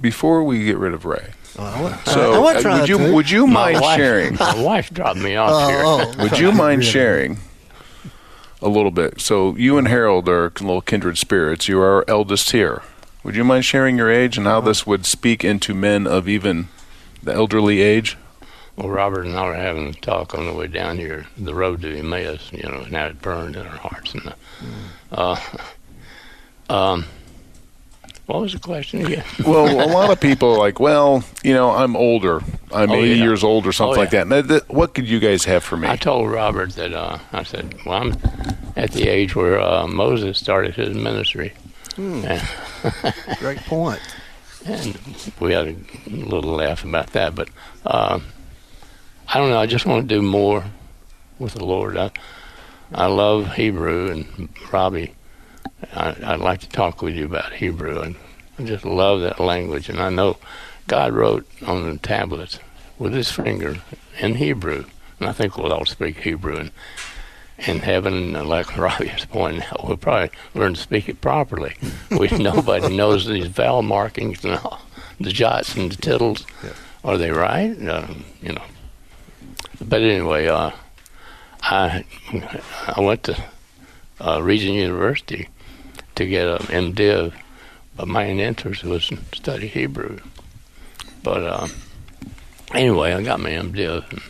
bere 0.00 0.42
we 0.42 0.64
get 0.64 0.78
rid 0.78 0.94
of 0.94 1.04
Ray, 1.04 1.32
Oh, 1.58 2.02
so 2.06 2.44
I, 2.46 2.54
I 2.54 2.62
uh, 2.62 2.80
would 2.80 2.88
you 2.88 2.96
to. 2.96 3.12
would 3.12 3.30
you 3.30 3.46
My 3.46 3.72
mind 3.72 3.80
wife, 3.82 3.96
sharing? 3.98 4.34
My 4.36 4.62
wife 4.62 4.90
dropped 4.94 5.18
me 5.18 5.36
off 5.36 5.50
Oh, 5.52 5.68
here. 5.68 5.82
oh, 5.84 6.22
Would 6.22 6.38
you 6.38 6.52
mind 6.64 6.78
really? 6.80 6.90
sharing 6.90 7.38
a 8.62 8.68
little 8.70 8.90
bit? 8.92 9.20
So 9.20 9.54
you 9.56 9.76
and 9.76 9.88
Harold 9.88 10.26
are 10.26 10.50
little 10.58 10.80
kindred 10.80 11.18
spirits. 11.18 11.68
You 11.68 11.78
are 11.82 11.96
our 11.96 12.04
eldest 12.08 12.52
here. 12.52 12.80
Would 13.24 13.36
you 13.36 13.44
mind 13.44 13.64
sharing 13.64 13.96
your 13.98 14.10
age 14.10 14.38
and 14.38 14.46
how 14.46 14.60
this 14.60 14.86
would 14.86 15.04
speak 15.04 15.44
into 15.44 15.74
men 15.74 16.06
of 16.06 16.28
even 16.28 16.68
the 17.22 17.34
elderly 17.34 17.80
age? 17.80 18.16
Well, 18.76 18.88
Robert 18.88 19.26
and 19.26 19.36
I 19.36 19.44
were 19.44 19.54
having 19.54 19.88
a 19.88 19.92
talk 19.92 20.34
on 20.34 20.46
the 20.46 20.52
way 20.52 20.68
down 20.68 20.98
here, 20.98 21.26
the 21.36 21.54
road 21.54 21.82
to 21.82 21.98
Emmaus, 21.98 22.50
you 22.52 22.62
know, 22.62 22.82
and 22.82 22.94
how 22.96 23.06
it 23.06 23.20
burned 23.20 23.56
in 23.56 23.66
our 23.66 23.76
hearts. 23.76 24.14
And 24.14 24.32
uh, 25.10 25.36
um, 26.70 27.04
what 28.26 28.40
was 28.40 28.52
the 28.52 28.60
question 28.60 29.04
again? 29.04 29.24
Well, 29.44 29.66
a 29.84 29.90
lot 29.90 30.10
of 30.10 30.20
people 30.20 30.52
are 30.54 30.58
like, 30.58 30.78
well, 30.78 31.24
you 31.42 31.54
know, 31.54 31.70
I'm 31.72 31.96
older. 31.96 32.40
I'm 32.72 32.90
Oh, 32.92 32.94
80 32.94 33.08
yeah. 33.08 33.14
years 33.24 33.42
old 33.42 33.66
or 33.66 33.72
something 33.72 33.96
Oh, 33.96 34.00
like 34.00 34.12
yeah. 34.12 34.22
that. 34.24 34.38
And 34.38 34.48
that- 34.48 34.68
What 34.70 34.94
could 34.94 35.08
you 35.08 35.18
guys 35.18 35.44
have 35.46 35.64
for 35.64 35.76
me? 35.76 35.88
I 35.88 35.96
told 35.96 36.30
Robert 36.30 36.70
that 36.76 36.92
uh, 36.92 37.18
I 37.32 37.42
said, 37.42 37.74
well, 37.84 38.00
I'm 38.02 38.16
at 38.76 38.92
the 38.92 39.08
age 39.08 39.34
where 39.34 39.60
uh, 39.60 39.88
Moses 39.88 40.38
started 40.38 40.76
his 40.76 40.94
ministry. 40.94 41.52
And, 41.96 42.40
Great 43.38 43.58
point. 43.58 44.00
and 44.64 44.98
we 45.40 45.52
had 45.52 45.68
a 45.68 45.76
little 46.10 46.52
laugh 46.52 46.84
about 46.84 47.08
that. 47.08 47.34
But 47.34 47.48
uh, 47.84 48.20
I 49.28 49.38
don't 49.38 49.50
know. 49.50 49.58
I 49.58 49.66
just 49.66 49.86
want 49.86 50.08
to 50.08 50.14
do 50.14 50.22
more 50.22 50.64
with 51.38 51.54
the 51.54 51.64
Lord. 51.64 51.96
I, 51.96 52.10
I 52.92 53.06
love 53.06 53.54
Hebrew, 53.54 54.10
and 54.10 54.48
Robbie, 54.72 55.14
I, 55.92 56.16
I'd 56.22 56.40
like 56.40 56.60
to 56.60 56.68
talk 56.68 57.02
with 57.02 57.14
you 57.14 57.26
about 57.26 57.52
Hebrew. 57.52 58.00
And 58.00 58.16
I 58.58 58.64
just 58.64 58.84
love 58.84 59.20
that 59.20 59.40
language. 59.40 59.88
And 59.88 60.00
I 60.00 60.10
know 60.10 60.38
God 60.86 61.12
wrote 61.12 61.46
on 61.66 61.88
the 61.88 61.98
tablets 61.98 62.58
with 62.98 63.12
his 63.12 63.30
finger 63.30 63.76
in 64.18 64.36
Hebrew. 64.36 64.84
And 65.20 65.28
I 65.28 65.32
think 65.32 65.56
we'll 65.56 65.72
all 65.72 65.86
speak 65.86 66.18
Hebrew. 66.20 66.56
And 66.56 66.70
in 67.66 67.80
heaven, 67.80 68.32
like 68.32 68.76
Robbie 68.76 69.10
was 69.12 69.24
pointing 69.24 69.62
out, 69.62 69.86
we'll 69.86 69.96
probably 69.96 70.30
learn 70.54 70.74
to 70.74 70.80
speak 70.80 71.08
it 71.08 71.20
properly. 71.20 71.74
We 72.10 72.28
nobody 72.38 72.96
knows 72.96 73.26
these 73.26 73.46
vowel 73.46 73.82
markings 73.82 74.44
and 74.44 74.54
all, 74.54 74.80
the 75.18 75.32
jots 75.32 75.74
and 75.74 75.90
the 75.90 75.96
tittles. 75.96 76.46
Are 77.04 77.16
they 77.16 77.30
right? 77.30 77.76
Um, 77.88 78.24
you 78.42 78.52
know. 78.52 78.64
But 79.80 80.02
anyway, 80.02 80.48
uh, 80.48 80.72
I 81.62 82.04
I 82.86 83.00
went 83.00 83.24
to 83.24 83.42
uh, 84.20 84.42
Regent 84.42 84.74
University 84.74 85.48
to 86.16 86.26
get 86.26 86.46
an 86.46 86.92
MDiv, 86.92 87.32
but 87.96 88.08
my 88.08 88.28
interest 88.28 88.84
was 88.84 89.08
to 89.08 89.18
study 89.32 89.68
Hebrew. 89.68 90.18
But 91.22 91.42
uh, 91.42 91.68
anyway, 92.74 93.12
I 93.12 93.22
got 93.22 93.40
my 93.40 93.50
MDiv, 93.50 94.10
and 94.10 94.22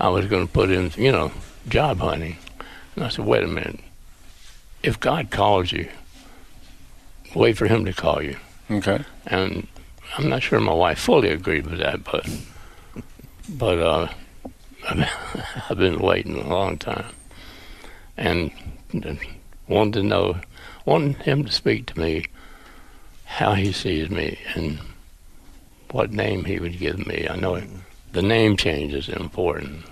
I 0.00 0.08
was 0.08 0.26
going 0.26 0.46
to 0.46 0.52
put 0.52 0.70
in, 0.70 0.90
you 0.96 1.12
know, 1.12 1.32
job 1.68 1.98
hunting. 1.98 2.36
And 2.94 3.04
I 3.04 3.08
said, 3.08 3.24
wait 3.24 3.42
a 3.42 3.48
minute. 3.48 3.80
If 4.82 5.00
God 5.00 5.30
calls 5.30 5.72
you, 5.72 5.88
wait 7.34 7.56
for 7.56 7.66
Him 7.66 7.84
to 7.84 7.92
call 7.92 8.22
you. 8.22 8.36
okay. 8.70 9.04
And 9.26 9.66
I'm 10.16 10.28
not 10.28 10.42
sure 10.42 10.60
my 10.60 10.74
wife 10.74 10.98
fully 10.98 11.30
agreed 11.30 11.66
with 11.66 11.80
that, 11.80 12.04
but 12.04 12.28
but 13.48 13.78
uh, 13.78 14.08
I've 15.68 15.78
been 15.78 15.98
waiting 15.98 16.36
a 16.36 16.48
long 16.48 16.78
time, 16.78 17.06
and 18.16 18.50
wanted 19.66 19.94
to 19.94 20.02
know, 20.02 20.36
wanted 20.84 21.16
Him 21.22 21.44
to 21.44 21.52
speak 21.52 21.86
to 21.86 21.98
me, 21.98 22.26
how 23.24 23.54
He 23.54 23.72
sees 23.72 24.10
me, 24.10 24.38
and 24.54 24.78
what 25.90 26.12
name 26.12 26.44
He 26.44 26.58
would 26.58 26.78
give 26.78 27.06
me. 27.06 27.26
I 27.28 27.36
know 27.36 27.60
the 28.12 28.22
name 28.22 28.56
change 28.56 28.94
is 28.94 29.08
important. 29.08 29.84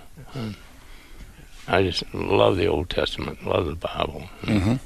I 1.67 1.83
just 1.83 2.03
love 2.13 2.57
the 2.57 2.67
Old 2.67 2.89
Testament, 2.89 3.45
love 3.45 3.65
the 3.67 3.75
Bible. 3.75 4.23
Mhm. 4.43 4.79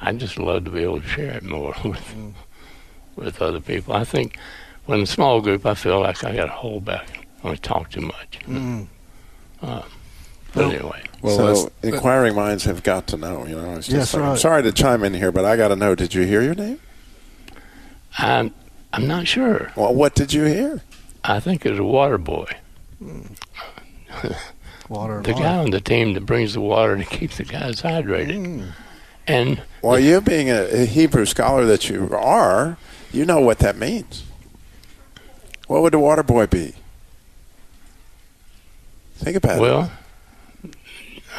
I 0.00 0.12
just 0.12 0.38
love 0.38 0.64
to 0.64 0.70
be 0.70 0.82
able 0.82 1.00
to 1.00 1.06
share 1.08 1.32
it 1.32 1.42
more 1.42 1.74
with 1.84 2.14
with 3.16 3.42
other 3.42 3.60
people. 3.60 3.94
I 3.94 4.04
think 4.04 4.38
when 4.86 5.00
a 5.02 5.06
small 5.06 5.40
group, 5.40 5.66
I 5.66 5.74
feel 5.74 6.00
like 6.00 6.24
I 6.24 6.34
got 6.34 6.46
to 6.46 6.52
hold 6.52 6.84
back. 6.84 7.26
I 7.44 7.54
talk 7.56 7.90
too 7.90 8.00
much. 8.02 8.38
Mm. 8.46 8.86
Uh, 9.62 9.82
but 10.54 10.64
anyway, 10.74 11.02
Well, 11.22 11.36
so 11.36 11.46
that's- 11.46 11.68
inquiring 11.82 12.34
minds 12.34 12.64
have 12.64 12.82
got 12.82 13.06
to 13.08 13.16
know. 13.16 13.46
You 13.46 13.56
know, 13.56 13.74
it's 13.74 13.86
just 13.88 13.96
Yes, 13.96 14.14
like, 14.14 14.22
I'm 14.24 14.36
sorry 14.36 14.62
to 14.62 14.72
chime 14.72 15.04
in 15.04 15.14
here, 15.14 15.30
but 15.32 15.44
I 15.44 15.56
got 15.56 15.68
to 15.68 15.76
know. 15.76 15.94
Did 15.94 16.14
you 16.14 16.22
hear 16.22 16.40
your 16.42 16.54
name? 16.54 16.80
I'm 18.18 18.54
I'm 18.92 19.06
not 19.06 19.26
sure. 19.28 19.70
Well, 19.76 19.94
what 19.94 20.14
did 20.14 20.32
you 20.32 20.44
hear? 20.44 20.82
I 21.22 21.38
think 21.40 21.64
it's 21.66 21.78
a 21.78 21.84
water 21.84 22.18
boy, 22.18 22.46
Water. 24.90 25.22
the 25.22 25.32
life. 25.32 25.40
guy 25.40 25.56
on 25.56 25.70
the 25.70 25.80
team 25.80 26.12
that 26.14 26.26
brings 26.26 26.52
the 26.52 26.60
water 26.60 26.98
to 26.98 27.04
keep 27.04 27.30
the 27.32 27.44
guys 27.44 27.80
hydrated. 27.80 28.44
Mm. 28.44 28.72
And 29.26 29.62
Well, 29.80 29.98
you 29.98 30.20
being 30.20 30.50
a, 30.50 30.82
a 30.82 30.84
Hebrew 30.84 31.24
scholar 31.24 31.64
that 31.64 31.88
you 31.88 32.10
are, 32.12 32.76
you 33.12 33.24
know 33.24 33.40
what 33.40 33.60
that 33.60 33.76
means. 33.76 34.24
What 35.68 35.80
would 35.82 35.92
the 35.92 35.98
water 35.98 36.22
boy 36.22 36.46
be? 36.46 36.74
Think 39.14 39.36
about 39.36 39.58
it. 39.58 39.60
well, 39.60 39.92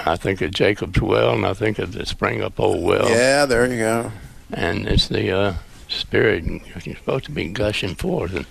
I 0.06 0.16
think 0.16 0.42
of 0.42 0.52
Jacob's 0.52 1.02
well, 1.02 1.34
and 1.34 1.46
I 1.46 1.54
think 1.54 1.78
of 1.78 1.92
the 1.94 2.06
spring 2.06 2.42
up 2.42 2.60
old 2.60 2.84
well. 2.84 3.10
Yeah, 3.10 3.46
there 3.46 3.68
you 3.70 3.78
go. 3.78 4.12
and 4.54 4.88
it's 4.88 5.08
the 5.08 5.32
uh, 5.32 5.54
spirit 5.92 6.46
you're 6.86 6.96
supposed 6.96 7.26
to 7.26 7.32
be 7.32 7.50
gushing 7.50 7.96
forth 7.96 8.34
and 8.34 8.46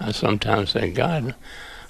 i 0.00 0.12
sometimes 0.12 0.70
say 0.70 0.90
god 0.90 1.34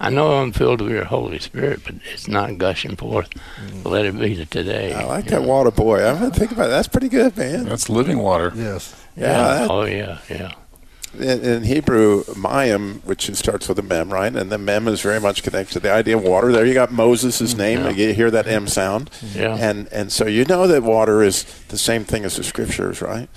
I 0.01 0.11
know 0.11 0.33
I'm 0.41 0.53
filled 0.53 0.81
with 0.81 0.93
your 0.93 1.05
Holy 1.05 1.39
Spirit, 1.39 1.81
but 1.85 1.95
it's 2.13 2.29
not 2.29 2.59
gushing 2.59 2.97
forth. 2.97 3.31
Mm. 3.31 3.85
Let 3.85 4.07
it 4.07 4.19
be 4.19 4.45
today. 4.47 4.93
I 4.93 5.05
like 5.05 5.27
that 5.27 5.43
water 5.43 5.71
boy. 5.71 6.05
I'm 6.05 6.19
gonna 6.19 6.31
think 6.31 6.53
about 6.53 6.67
it. 6.67 6.71
That's 6.71 6.89
pretty 6.89 7.09
good, 7.09 7.37
man. 7.37 7.65
That's 7.65 7.89
living 7.89 8.19
water. 8.19 8.53
Yes. 8.55 8.95
Yeah. 9.17 9.27
Yeah. 9.27 9.59
that- 9.59 9.71
Oh 9.71 9.85
yeah. 9.85 10.19
Yeah. 10.29 10.53
in, 11.19 11.45
in 11.45 11.63
Hebrew, 11.65 12.25
Mayim, 12.25 13.05
which 13.05 13.33
starts 13.37 13.69
with 13.69 13.79
a 13.79 13.83
mem, 13.83 14.13
right? 14.13 14.35
And 14.35 14.51
the 14.51 14.59
mem 14.59 14.89
is 14.89 15.01
very 15.01 15.21
much 15.21 15.43
connected 15.45 15.75
to 15.75 15.81
the 15.81 15.93
idea 15.93 16.17
of 16.17 16.25
water. 16.25 16.51
There 16.51 16.67
you 16.67 16.75
got 16.75 16.91
Moses' 16.93 17.41
mm-hmm. 17.41 17.59
name. 17.59 17.81
Yeah. 17.85 17.91
You 17.91 18.15
hear 18.15 18.31
that 18.33 18.49
M 18.49 18.67
sound. 18.67 19.11
Yeah. 19.35 19.57
And 19.57 19.89
and 19.93 20.11
so 20.11 20.27
you 20.27 20.45
know 20.45 20.67
that 20.67 20.83
water 20.83 21.23
is 21.23 21.45
the 21.69 21.79
same 21.79 22.05
thing 22.05 22.25
as 22.25 22.37
the 22.37 22.43
scriptures, 22.45 23.01
right? 23.01 23.29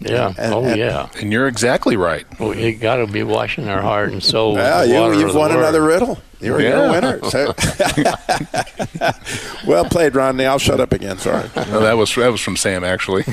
Yeah. 0.00 0.32
And- 0.38 0.54
oh 0.54 0.64
and- 0.64 0.78
yeah. 0.78 1.08
And 1.20 1.30
you're 1.32 1.46
exactly 1.46 1.96
right. 1.96 2.26
Well, 2.40 2.56
you 2.56 2.74
got 2.74 2.96
to 2.96 3.06
be 3.06 3.22
washing 3.22 3.68
our 3.68 3.82
heart 3.82 4.10
and 4.12 4.22
soul. 4.22 4.54
with 4.54 4.62
Well, 4.62 4.86
the 4.86 4.94
you, 4.94 5.02
of 5.02 5.14
you've 5.14 5.32
the 5.34 5.38
won 5.38 5.50
Word. 5.50 5.58
another 5.60 5.82
riddle. 5.82 6.18
You're, 6.40 6.60
you're 6.60 6.86
a 6.86 6.90
winner. 6.90 7.20
So. 7.30 7.54
well 9.66 9.84
played, 9.84 10.14
Rodney. 10.14 10.46
I'll 10.46 10.58
shut 10.58 10.80
up 10.80 10.92
again. 10.92 11.18
Sorry. 11.18 11.48
No, 11.54 11.80
that 11.80 11.98
was 11.98 12.14
that 12.14 12.28
was 12.32 12.40
from 12.40 12.56
Sam 12.56 12.82
actually. 12.82 13.24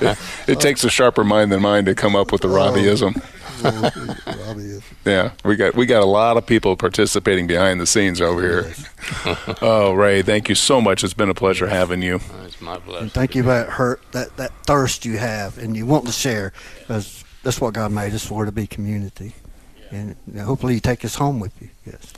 it, 0.00 0.18
it 0.46 0.60
takes 0.60 0.84
a 0.84 0.90
sharper 0.90 1.24
mind 1.24 1.52
than 1.52 1.60
mine 1.60 1.84
to 1.84 1.94
come 1.94 2.16
up 2.16 2.32
with 2.32 2.42
the 2.42 2.48
Robbieism. 2.48 3.22
Yeah, 5.04 5.32
we 5.44 5.56
got 5.56 5.74
we 5.74 5.86
got 5.86 6.02
a 6.02 6.06
lot 6.06 6.36
of 6.36 6.46
people 6.46 6.76
participating 6.76 7.46
behind 7.46 7.80
the 7.80 7.86
scenes 7.86 8.20
over 8.20 8.40
here. 8.40 8.72
oh, 9.62 9.92
Ray, 9.92 10.22
thank 10.22 10.48
you 10.48 10.54
so 10.54 10.80
much. 10.80 11.02
It's 11.02 11.14
been 11.14 11.30
a 11.30 11.34
pleasure 11.34 11.68
having 11.68 12.02
you. 12.02 12.20
It's 12.44 12.60
my 12.60 12.78
blessing. 12.78 13.04
And 13.04 13.12
thank 13.12 13.34
you 13.34 13.42
for 13.42 13.48
that 13.48 13.70
hurt, 13.70 14.00
that, 14.12 14.36
that 14.36 14.52
thirst 14.66 15.04
you 15.04 15.18
have, 15.18 15.58
and 15.58 15.76
you 15.76 15.86
want 15.86 16.06
to 16.06 16.12
share, 16.12 16.52
because 16.80 17.24
that's 17.42 17.60
what 17.60 17.74
God 17.74 17.92
made 17.92 18.12
us 18.14 18.24
for, 18.26 18.44
to 18.44 18.52
be 18.52 18.66
community. 18.66 19.34
And 19.90 20.16
hopefully 20.38 20.74
you 20.74 20.80
take 20.80 21.04
us 21.04 21.14
home 21.14 21.40
with 21.40 21.60
you. 21.62 21.70
Yes. 21.86 22.12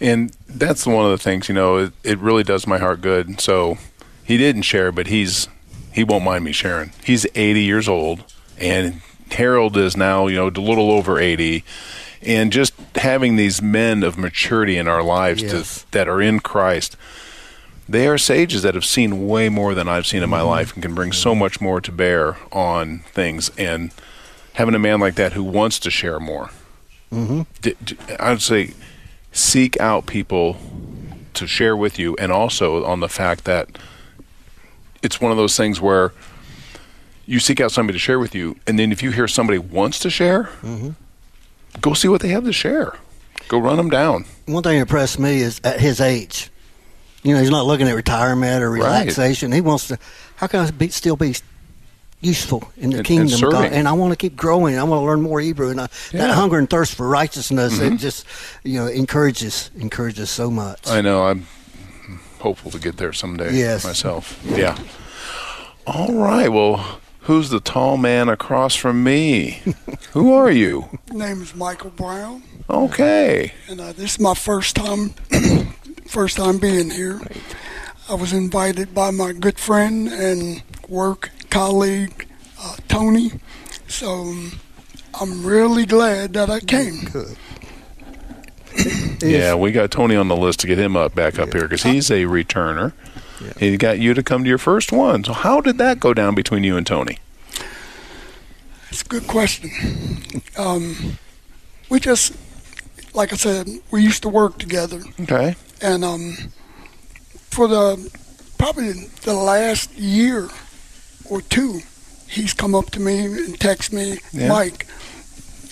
And 0.00 0.36
that's 0.48 0.86
one 0.86 1.04
of 1.04 1.10
the 1.10 1.18
things, 1.18 1.48
you 1.48 1.54
know, 1.54 1.76
it, 1.76 1.92
it 2.04 2.18
really 2.18 2.44
does 2.44 2.66
my 2.66 2.78
heart 2.78 3.00
good. 3.00 3.40
So 3.40 3.78
he 4.24 4.36
didn't 4.36 4.62
share, 4.62 4.92
but 4.92 5.06
he's 5.06 5.48
he 5.92 6.04
won't 6.04 6.24
mind 6.24 6.44
me 6.44 6.52
sharing. 6.52 6.92
He's 7.04 7.26
80 7.34 7.62
years 7.62 7.88
old, 7.88 8.24
and 8.58 9.00
Harold 9.32 9.76
is 9.76 9.96
now, 9.96 10.26
you 10.26 10.36
know, 10.36 10.48
a 10.48 10.60
little 10.60 10.90
over 10.90 11.18
80. 11.18 11.64
And 12.22 12.52
just 12.52 12.74
having 12.96 13.36
these 13.36 13.62
men 13.62 14.02
of 14.02 14.18
maturity 14.18 14.76
in 14.76 14.88
our 14.88 15.02
lives 15.02 15.42
Yes. 15.42 15.82
to, 15.84 15.90
that 15.92 16.08
are 16.08 16.20
in 16.20 16.40
Christ, 16.40 16.96
they 17.88 18.06
are 18.08 18.18
sages 18.18 18.62
that 18.62 18.74
have 18.74 18.84
seen 18.84 19.28
way 19.28 19.48
more 19.48 19.72
than 19.74 19.88
I've 19.88 20.06
seen 20.06 20.22
in 20.22 20.28
my 20.28 20.42
life 20.42 20.74
and 20.74 20.82
can 20.82 20.94
bring 20.94 21.12
so 21.12 21.34
much 21.34 21.60
more 21.60 21.80
to 21.80 21.92
bear 21.92 22.36
on 22.52 23.00
things. 23.12 23.50
And 23.56 23.92
having 24.54 24.74
a 24.74 24.78
man 24.78 25.00
like 25.00 25.14
that 25.14 25.32
who 25.34 25.42
wants 25.44 25.78
to 25.80 25.90
share 25.90 26.18
more, 26.20 26.50
Mm-hmm. 27.12 27.42
d- 27.62 27.74
d- 27.82 27.96
I 28.20 28.30
would 28.32 28.42
say 28.42 28.74
seek 29.32 29.80
out 29.80 30.04
people 30.06 30.58
to 31.32 31.46
share 31.46 31.74
with 31.76 31.98
you, 31.98 32.14
and 32.18 32.30
also 32.30 32.84
on 32.84 33.00
the 33.00 33.08
fact 33.08 33.44
that 33.44 33.78
it's 35.02 35.18
one 35.20 35.30
of 35.30 35.38
those 35.38 35.56
things 35.56 35.80
where 35.80 36.12
you 37.28 37.38
seek 37.38 37.60
out 37.60 37.70
somebody 37.70 37.94
to 37.96 38.00
share 38.00 38.18
with 38.18 38.34
you, 38.34 38.56
and 38.66 38.78
then 38.78 38.90
if 38.90 39.02
you 39.02 39.10
hear 39.10 39.28
somebody 39.28 39.58
wants 39.58 39.98
to 40.00 40.08
share, 40.10 40.48
go 41.82 41.92
see 41.92 42.08
what 42.08 42.22
they 42.22 42.28
have 42.28 42.44
to 42.44 42.52
share. 42.52 42.94
Go 43.48 43.58
run 43.58 43.76
them 43.76 43.90
down. 43.90 44.24
One 44.46 44.62
thing 44.62 44.76
that 44.76 44.80
impressed 44.82 45.18
me 45.18 45.40
is 45.42 45.60
at 45.62 45.78
his 45.78 46.00
age, 46.00 46.50
you 47.22 47.34
know, 47.34 47.40
he's 47.40 47.50
not 47.50 47.66
looking 47.66 47.86
at 47.86 47.94
retirement 47.94 48.62
or 48.62 48.70
Right. 48.70 48.78
relaxation. 48.78 49.52
He 49.52 49.60
wants 49.60 49.88
to, 49.88 49.98
how 50.36 50.46
can 50.46 50.60
I 50.60 50.70
be, 50.70 50.88
still 50.88 51.16
be 51.16 51.34
useful 52.20 52.70
in 52.78 52.90
the 52.90 52.96
And- 52.98 53.06
and 53.06 53.06
kingdom 53.06 53.44
of 53.44 53.52
God? 53.52 53.64
And 53.72 53.86
I 53.86 53.92
want 53.92 54.12
to 54.12 54.16
keep 54.16 54.34
growing. 54.34 54.78
I 54.78 54.82
want 54.84 55.00
to 55.02 55.04
learn 55.06 55.20
more 55.20 55.40
Hebrew. 55.40 55.68
And 55.70 55.80
I, 55.82 55.88
Yeah. 56.12 56.28
that 56.28 56.34
hunger 56.34 56.58
and 56.58 56.68
thirst 56.70 56.94
for 56.94 57.06
righteousness, 57.08 57.74
Mhm. 57.74 57.94
it 57.94 57.96
just, 57.98 58.24
you 58.64 58.80
know, 58.80 58.86
encourages, 58.86 59.70
encourages 59.78 60.30
so 60.30 60.50
much. 60.50 60.80
I 60.88 61.00
know. 61.02 61.24
I'm 61.26 61.46
hopeful 62.38 62.70
to 62.70 62.78
get 62.78 62.96
there 62.96 63.12
someday. 63.12 63.54
Yes. 63.54 63.84
Myself. 63.84 64.38
Yeah. 64.44 64.78
All 65.86 66.12
right. 66.14 66.50
Well, 66.52 67.00
who's 67.28 67.50
the 67.50 67.60
tall 67.60 67.98
man 67.98 68.26
across 68.28 68.74
from 68.74 69.04
me? 69.04 69.60
Who 70.12 70.32
are 70.32 70.50
you? 70.50 70.88
name 71.12 71.42
is 71.42 71.54
Michael 71.54 71.90
Brown, 71.90 72.42
Okay. 72.70 73.52
and 73.68 73.78
uh, 73.80 73.92
this 73.92 74.12
is 74.14 74.18
my 74.18 74.32
first 74.32 74.74
time, 74.76 75.10
first 76.08 76.38
time 76.38 76.56
being 76.56 76.88
here. 76.90 77.20
I 78.08 78.14
was 78.14 78.32
invited 78.32 78.94
by 78.94 79.10
my 79.10 79.32
good 79.34 79.58
friend 79.58 80.08
and 80.08 80.62
work 80.88 81.30
colleague 81.50 82.26
uh, 82.62 82.76
Tony, 82.88 83.32
so 83.88 84.10
um, 84.10 84.52
I'm 85.20 85.44
really 85.44 85.84
glad 85.84 86.32
that 86.32 86.48
I 86.48 86.60
came. 86.60 87.04
Good. 87.04 87.36
Yeah, 89.20 89.54
we 89.54 89.72
got 89.72 89.90
Tony 89.90 90.16
on 90.16 90.28
the 90.28 90.36
list 90.36 90.60
to 90.60 90.66
get 90.66 90.78
him 90.78 90.96
up 90.96 91.14
back 91.14 91.38
up 91.38 91.52
here 91.52 91.62
because 91.62 91.82
he's 91.82 92.10
a 92.10 92.22
returner. 92.24 92.92
He 93.58 93.76
got 93.76 93.98
you 93.98 94.14
to 94.14 94.22
come 94.22 94.42
to 94.44 94.48
your 94.48 94.58
first 94.58 94.92
one. 94.92 95.24
So 95.24 95.32
how 95.32 95.60
did 95.60 95.78
that 95.78 96.00
go 96.00 96.12
down 96.14 96.34
between 96.34 96.64
you 96.64 96.76
and 96.76 96.86
Tony? 96.86 97.18
It's 98.90 99.02
a 99.02 99.04
good 99.04 99.26
question. 99.26 99.70
Um, 100.56 101.18
we 101.90 102.00
just, 102.00 102.32
like 103.14 103.32
I 103.32 103.36
said, 103.36 103.68
we 103.90 104.02
used 104.02 104.22
to 104.22 104.28
work 104.28 104.58
together, 104.58 105.00
Okay. 105.20 105.56
and 105.82 106.04
um, 106.04 106.36
for 107.50 107.68
the 107.68 108.10
probably 108.58 108.92
the 109.22 109.34
last 109.34 109.94
year 109.94 110.48
or 111.30 111.40
two, 111.42 111.80
he's 112.28 112.52
come 112.54 112.74
up 112.74 112.90
to 112.90 113.00
me 113.00 113.24
and 113.26 113.60
text 113.60 113.92
me, 113.92 114.18
Yeah. 114.32 114.48
Mike, 114.48 114.86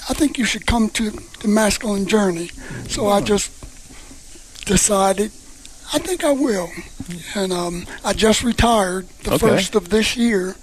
I 0.08 0.14
think 0.14 0.38
you 0.38 0.44
should 0.44 0.66
come 0.66 0.88
to 0.90 1.10
the 1.10 1.48
masculine 1.48 2.06
journey. 2.06 2.50
So 2.88 3.08
I 3.08 3.20
just 3.22 3.50
decided, 4.66 5.32
I 5.92 5.98
think 5.98 6.24
I 6.24 6.32
will, 6.32 6.68
and 7.34 7.52
um, 7.52 7.86
I 8.04 8.12
just 8.12 8.42
retired 8.42 9.08
the 9.22 9.34
Okay. 9.34 9.46
first 9.48 9.74
of 9.74 9.88
this 9.90 10.16
year, 10.16 10.56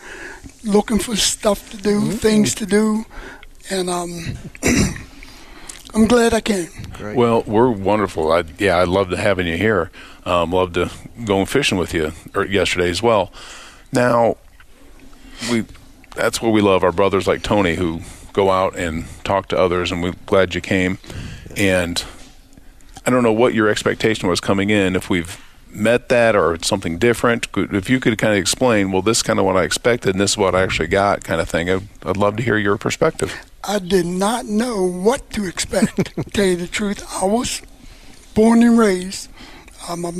looking 0.64 1.00
for 1.00 1.16
stuff 1.16 1.70
to 1.72 1.78
do, 1.78 2.12
things 2.12 2.54
to 2.56 2.66
do, 2.66 3.06
and 3.70 3.90
um, 3.90 4.38
I'm 5.94 6.08
glad 6.08 6.34
I 6.34 6.42
came. 6.42 6.70
Well, 7.16 7.44
we're 7.46 7.70
wonderful. 7.72 8.32
I, 8.32 8.44
yeah, 8.58 8.76
I 8.78 8.84
loved 8.84 9.14
having 9.14 9.48
you 9.48 9.58
here. 9.58 9.92
Um, 10.26 10.52
loved 10.52 10.74
to 10.76 10.90
going 11.26 11.46
fishing 11.46 11.78
with 11.78 11.94
you 11.94 12.14
or 12.34 12.46
yesterday 12.46 12.90
as 12.90 13.02
well. 13.04 13.32
Now, 13.92 14.38
we 15.52 15.66
that's 16.16 16.42
what 16.42 16.52
we 16.52 16.62
love. 16.62 16.84
Our 16.84 16.92
brothers 16.92 17.28
like 17.28 17.44
Tony 17.44 17.76
who 17.76 18.02
go 18.34 18.50
out 18.50 18.76
and 18.76 19.06
talk 19.24 19.48
to 19.50 19.58
others, 19.58 19.92
and 19.92 20.02
we're 20.02 20.16
glad 20.26 20.56
you 20.56 20.62
came. 20.62 20.98
And 21.56 22.04
I 23.06 23.10
don't 23.10 23.24
know 23.24 23.34
what 23.34 23.54
your 23.54 23.70
expectation 23.70 24.30
was 24.30 24.39
coming 24.39 24.70
in. 24.70 24.96
If 24.96 25.10
we've 25.10 25.42
met 25.70 26.10
that 26.10 26.36
or 26.36 26.58
something 26.63 26.98
different, 26.98 27.48
if 27.56 27.89
you 27.89 28.00
could 28.00 28.18
kind 28.18 28.34
of 28.34 28.39
explain, 28.39 28.92
well, 28.92 29.02
this 29.02 29.18
is 29.18 29.24
kind 29.24 29.39
of 29.39 29.46
what 29.46 29.58
I 29.58 29.63
expected, 29.63 30.12
and 30.12 30.22
this 30.22 30.32
is 30.32 30.38
what 30.38 30.56
I 30.56 30.62
actually 30.62 30.88
got, 30.88 31.24
kind 31.24 31.42
of 31.42 31.50
thing. 31.50 31.70
I'd, 31.70 31.88
I'd 32.06 32.18
love 32.18 32.38
to 32.38 32.44
hear 32.44 32.58
your 32.58 32.78
perspective. 32.78 33.34
I 33.63 33.80
did 33.80 34.06
not 34.06 34.46
know 34.46 34.84
what 34.84 35.30
to 35.32 35.46
expect. 35.46 36.16
to 36.16 36.24
tell 36.24 36.46
you 36.46 36.56
the 36.56 36.68
truth, 36.68 37.06
I 37.22 37.26
was 37.26 37.62
born 38.34 38.62
and 38.63 38.78
raised. 38.78 39.30
Uh, 39.88 39.96
my 39.96 40.12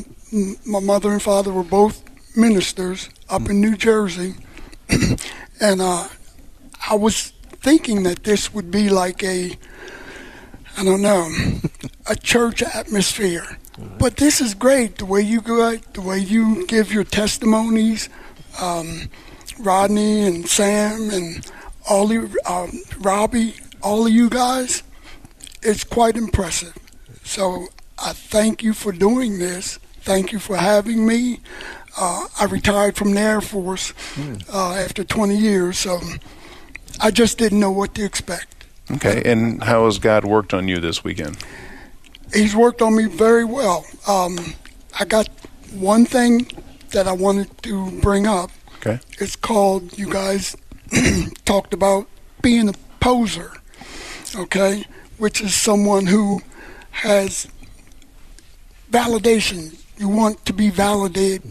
my 0.66 0.80
mother 0.80 1.12
and 1.12 1.22
father 1.22 1.54
were 1.54 1.64
both 1.64 2.04
ministers 2.36 3.10
up 3.30 3.50
in 3.50 3.62
New 3.62 3.78
Jersey, 3.78 4.36
and 5.60 5.82
uh, 5.82 6.08
I 6.90 6.96
was 6.96 7.34
thinking 7.62 8.04
that 8.04 8.24
this 8.24 8.54
would 8.54 8.72
be 8.72 8.90
like 8.90 9.24
a 9.24 9.58
I 10.78 10.84
don't 10.84 11.02
know 11.02 11.30
a 12.08 12.16
church 12.16 12.62
atmosphere. 12.62 13.58
But 13.98 14.18
this 14.18 14.40
is 14.40 14.54
great. 14.54 14.98
The 14.98 15.06
way 15.06 15.22
you 15.22 15.42
go, 15.42 15.78
the 15.94 16.02
way 16.02 16.20
you 16.20 16.66
give 16.68 16.92
your 16.94 17.04
testimonies, 17.04 18.10
um, 18.62 19.10
Rodney 19.60 20.26
and 20.26 20.48
Sam 20.48 21.10
and 21.10 21.50
all 21.90 22.12
you, 22.12 22.30
um, 22.46 22.72
Robbie, 23.00 23.56
all 23.82 24.06
of 24.06 24.12
you 24.12 24.30
guys, 24.30 24.84
it's 25.62 25.84
quite 25.84 26.16
impressive. 26.16 26.78
So 27.24 27.68
I 27.98 28.14
thank 28.14 28.64
you 28.64 28.74
for 28.74 28.92
doing 28.92 29.40
this. 29.40 29.80
Thank 30.02 30.32
you 30.32 30.40
for 30.40 30.58
having 30.58 31.08
me. 31.08 31.40
Uh, 31.98 32.28
I 32.40 32.46
retired 32.46 32.96
from 32.96 33.14
the 33.14 33.22
Air 33.22 33.42
Force 33.42 33.94
uh, 34.52 34.74
after 34.74 35.04
20 35.04 35.36
years, 35.38 35.78
so 35.78 36.00
I 37.00 37.12
just 37.12 37.38
didn't 37.38 37.60
know 37.60 37.72
what 37.72 37.96
to 37.96 38.04
expect. 38.04 38.66
Okay, 38.92 39.22
and 39.26 39.64
how 39.64 39.86
has 39.86 40.00
God 40.00 40.26
worked 40.26 40.54
on 40.54 40.68
you 40.68 40.80
this 40.80 41.04
weekend? 41.04 41.38
He's 42.34 42.56
worked 42.56 42.82
on 42.82 42.96
me 42.96 43.06
very 43.06 43.46
well. 43.46 43.86
Um, 44.08 44.38
I 45.00 45.06
got 45.06 45.30
one 45.72 46.06
thing 46.06 46.48
that 46.92 47.08
I 47.08 47.12
wanted 47.12 47.62
to 47.64 47.92
bring 48.02 48.28
up. 48.28 48.50
Okay. 48.78 49.00
It's 49.20 49.36
called, 49.36 49.98
you 49.98 50.12
guys 50.12 50.56
talked 51.46 51.74
about 51.74 52.08
being 52.42 52.70
a 52.70 52.74
poser, 53.00 53.52
okay? 54.36 54.86
Which 55.18 55.42
is 55.42 55.54
someone 55.56 56.08
who 56.08 56.42
has 56.92 57.48
validation. 58.92 59.80
You 59.98 60.10
want 60.10 60.46
to 60.46 60.54
be 60.54 60.70
validated 60.70 61.44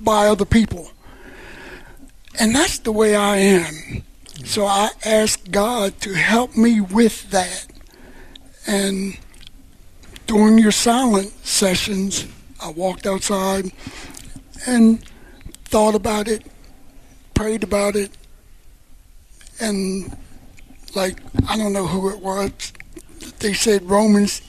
by 0.00 0.26
other 0.26 0.44
people. 0.44 0.90
And 2.38 2.54
that's 2.54 2.78
the 2.78 2.92
way 2.92 3.16
I 3.16 3.36
am. 3.36 4.02
So 4.44 4.64
I 4.66 4.90
ask 5.04 5.50
God 5.50 6.00
to 6.02 6.14
help 6.14 6.56
me 6.56 6.80
with 6.80 7.30
that. 7.30 7.66
And 8.66 9.18
during 10.28 10.58
your 10.58 10.70
silent 10.70 11.32
sessions, 11.44 12.26
I 12.62 12.70
walked 12.70 13.06
outside 13.06 13.72
and 14.66 15.02
thought 15.64 15.94
about 15.94 16.28
it, 16.28 16.46
prayed 17.34 17.64
about 17.64 17.96
it, 17.96 18.10
and 19.58 20.16
like 20.94 21.18
I 21.48 21.56
don't 21.56 21.72
know 21.72 21.86
who 21.86 22.10
it 22.10 22.20
was. 22.20 22.72
They 23.38 23.54
said 23.54 23.88
Romans 23.88 24.42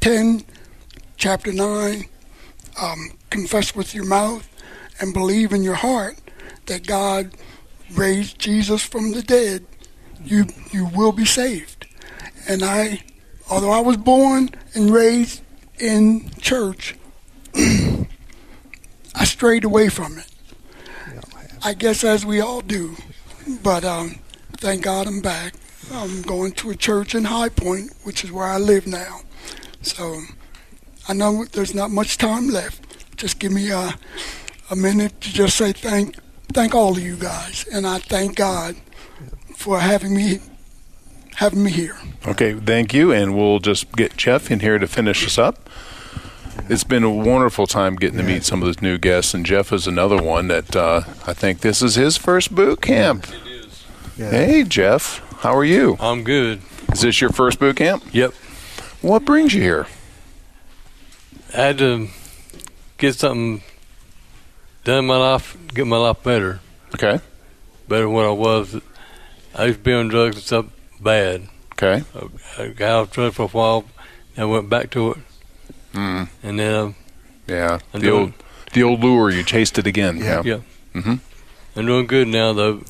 10, 0.00 0.44
chapter 1.16 1.52
9, 1.52 2.04
um, 2.80 3.12
confess 3.30 3.74
with 3.74 3.94
your 3.94 4.06
mouth 4.06 4.48
and 5.00 5.14
believe 5.14 5.52
in 5.52 5.62
your 5.62 5.74
heart 5.74 6.18
that 6.66 6.86
God 6.86 7.30
raised 7.92 8.38
Jesus 8.38 8.82
from 8.82 9.12
the 9.12 9.22
dead, 9.22 9.64
you 10.24 10.46
you 10.72 10.86
will 10.86 11.12
be 11.12 11.24
saved. 11.24 11.86
And 12.48 12.64
I, 12.64 13.02
although 13.50 13.70
I 13.70 13.80
was 13.80 13.96
born 13.96 14.50
and 14.74 14.90
raised 14.90 15.42
in 15.78 16.30
church, 16.40 16.96
I 17.54 19.24
strayed 19.24 19.64
away 19.64 19.88
from 19.88 20.18
it. 20.18 20.26
I 21.62 21.74
guess 21.74 22.04
as 22.04 22.24
we 22.24 22.40
all 22.40 22.62
do. 22.62 22.96
But 23.62 23.84
um, 23.84 24.20
thank 24.58 24.84
God 24.84 25.06
I'm 25.06 25.20
back. 25.20 25.54
I'm 25.92 26.22
going 26.22 26.52
to 26.52 26.70
a 26.70 26.76
church 26.76 27.14
in 27.14 27.24
High 27.24 27.48
Point, 27.48 27.92
which 28.04 28.24
is 28.24 28.30
where 28.30 28.46
I 28.46 28.58
live 28.58 28.86
now. 28.86 29.20
So 29.82 30.20
I 31.08 31.12
know 31.12 31.44
there's 31.44 31.74
not 31.74 31.90
much 31.90 32.16
time 32.16 32.48
left. 32.48 33.16
Just 33.16 33.38
give 33.38 33.52
me 33.52 33.70
a, 33.70 33.94
a 34.70 34.76
minute 34.76 35.20
to 35.22 35.32
just 35.32 35.56
say 35.56 35.72
thank 35.72 36.16
thank 36.52 36.74
all 36.74 36.92
of 36.92 37.02
you 37.02 37.16
guys, 37.16 37.64
and 37.72 37.86
I 37.86 37.98
thank 37.98 38.36
God 38.36 38.76
for 39.56 39.78
having 39.78 40.14
me 40.14 40.40
having 41.40 41.62
me 41.64 41.70
here. 41.70 41.96
Okay, 42.26 42.52
thank 42.52 42.92
you, 42.92 43.12
and 43.12 43.34
we'll 43.34 43.60
just 43.60 43.90
get 43.92 44.14
Jeff 44.14 44.50
in 44.50 44.60
here 44.60 44.78
to 44.78 44.86
finish 44.86 45.24
us 45.24 45.38
up. 45.38 45.70
It's 46.68 46.84
been 46.84 47.02
a 47.02 47.10
wonderful 47.10 47.66
time 47.66 47.96
getting 47.96 48.18
to 48.18 48.22
meet 48.22 48.44
some 48.44 48.60
of 48.60 48.66
those 48.66 48.82
new 48.82 48.98
guests, 48.98 49.32
and 49.32 49.46
Jeff 49.46 49.72
is 49.72 49.86
another 49.86 50.22
one 50.22 50.48
that 50.48 50.76
uh, 50.76 51.02
I 51.26 51.32
think 51.32 51.60
this 51.60 51.80
is 51.80 51.94
his 51.94 52.18
first 52.18 52.54
boot 52.54 52.82
camp. 52.82 53.26
Hey, 54.16 54.64
Jeff, 54.64 55.20
how 55.40 55.56
are 55.56 55.64
you? 55.64 55.96
I'm 55.98 56.24
good. 56.24 56.60
Is 56.92 57.00
this 57.00 57.22
your 57.22 57.30
first 57.30 57.58
boot 57.58 57.76
camp? 57.76 58.04
Yep. 58.12 58.34
What 59.00 59.24
brings 59.24 59.54
you 59.54 59.62
here? 59.62 59.86
I 61.54 61.56
had 61.56 61.78
to 61.78 62.08
get 62.98 63.14
something 63.14 63.62
done 64.84 64.98
in 64.98 65.06
my 65.06 65.16
life, 65.16 65.56
get 65.72 65.86
my 65.86 65.96
life 65.96 66.22
better. 66.22 66.60
Okay. 66.94 67.18
Better 67.88 68.02
than 68.02 68.12
what 68.12 68.26
I 68.26 68.30
was. 68.30 68.78
I 69.54 69.64
used 69.64 69.78
to 69.78 69.84
be 69.84 69.94
on 69.94 70.08
drugs 70.08 70.36
and 70.36 70.44
stuff 70.44 70.66
bad. 71.02 71.48
Okay. 71.72 72.04
I, 72.58 72.62
I 72.62 72.68
got 72.68 72.90
off 73.02 73.12
drugs 73.12 73.36
for 73.36 73.42
a 73.44 73.48
while 73.48 73.84
and 74.36 74.50
went 74.50 74.68
back 74.68 74.90
to 74.90 75.12
it. 75.12 75.18
Mm. 75.94 76.28
And 76.42 76.58
then, 76.58 76.74
um, 76.74 76.94
Yeah, 77.46 77.78
I'm 77.94 78.00
the 78.00 78.06
doing- 78.06 78.20
old, 78.20 78.32
the 78.72 78.82
old 78.82 79.00
lure. 79.00 79.30
You 79.30 79.42
chased 79.42 79.78
it 79.78 79.86
again. 79.86 80.18
Yeah. 80.18 80.42
yeah. 80.44 80.60
hmm 80.92 81.14
I'm 81.76 81.86
doing 81.86 82.06
good 82.06 82.28
now, 82.28 82.52
though. 82.52 82.82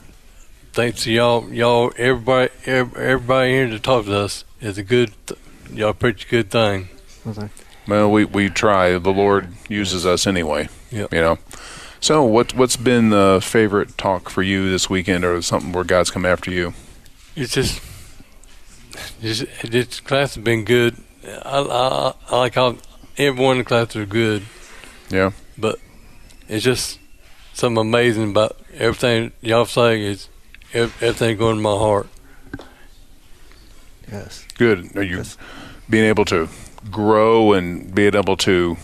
Thanks 0.72 1.02
to 1.04 1.12
y'all, 1.12 1.52
y'all, 1.52 1.92
everybody, 1.98 2.50
everybody 2.64 3.50
here 3.50 3.68
to 3.68 3.78
talk 3.78 4.04
to 4.06 4.16
us 4.16 4.44
is 4.60 4.78
a 4.78 4.82
good. 4.84 5.12
Y'all 5.72 5.92
preach 5.92 6.26
a 6.26 6.28
good 6.28 6.50
thing. 6.50 6.88
Well, 7.88 8.10
we 8.10 8.24
we 8.24 8.48
try. 8.50 8.96
The 8.98 9.12
Lord 9.12 9.48
uses 9.68 10.06
us 10.06 10.26
anyway. 10.26 10.68
Yep. 10.90 11.12
You 11.12 11.20
know. 11.20 11.38
So, 12.00 12.22
what 12.24 12.54
what's 12.54 12.76
been 12.76 13.10
the 13.10 13.40
favorite 13.42 13.98
talk 13.98 14.30
for 14.30 14.42
you 14.42 14.70
this 14.70 14.88
weekend, 14.88 15.24
or 15.24 15.42
something 15.42 15.72
where 15.72 15.84
God's 15.84 16.10
come 16.10 16.24
after 16.24 16.50
you? 16.50 16.72
It's 17.36 17.52
just, 17.52 17.80
just 19.20 19.44
this 19.62 20.00
class 20.00 20.34
has 20.34 20.44
been 20.44 20.64
good. 20.64 20.96
I, 21.26 21.60
I, 21.60 22.14
I 22.28 22.36
like 22.38 22.54
how 22.54 22.76
everyone 23.16 23.52
in 23.52 23.58
the 23.58 23.64
class 23.64 23.94
are 23.96 24.06
good. 24.06 24.42
Yeah. 25.10 25.32
But 25.58 25.78
it's 26.48 26.64
just 26.64 26.98
something 27.52 27.80
amazing 27.80 28.30
about 28.30 28.56
everything 28.74 29.32
y'all 29.40 29.66
saying 29.66 30.02
is 30.02 30.28
everything 30.72 31.36
going 31.36 31.56
to 31.56 31.62
my 31.62 31.70
heart. 31.70 32.08
Yes. 34.10 34.46
Good. 34.56 34.96
Are 34.96 35.02
you 35.02 35.22
being 35.88 36.04
able 36.04 36.24
to 36.26 36.48
grow 36.90 37.52
and 37.52 37.94
being 37.94 38.14
able 38.14 38.36
to 38.38 38.76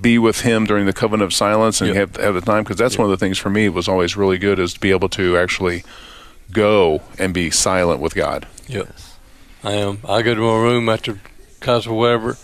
be 0.00 0.18
with 0.18 0.42
Him 0.42 0.64
during 0.64 0.86
the 0.86 0.92
covenant 0.92 1.24
of 1.24 1.34
silence 1.34 1.80
and 1.80 1.94
have 1.94 2.16
have 2.16 2.34
the 2.34 2.40
time? 2.40 2.62
Because 2.62 2.76
that's 2.76 2.96
one 2.96 3.04
of 3.04 3.10
the 3.10 3.16
things 3.16 3.36
for 3.36 3.50
me 3.50 3.68
was 3.68 3.88
always 3.88 4.16
really 4.16 4.38
good 4.38 4.58
is 4.58 4.74
to 4.74 4.80
be 4.80 4.90
able 4.90 5.08
to 5.10 5.36
actually 5.36 5.84
go 6.52 7.02
and 7.18 7.34
be 7.34 7.50
silent 7.50 8.00
with 8.00 8.14
God. 8.14 8.46
Yep. 8.68 8.88
I 9.64 9.72
am. 9.72 9.98
I 10.08 10.22
go 10.22 10.34
to 10.34 10.40
my 10.40 10.56
room 10.56 10.88
after 10.88 11.18
class 11.60 11.86
or 11.86 11.96
whatever, 11.96 12.36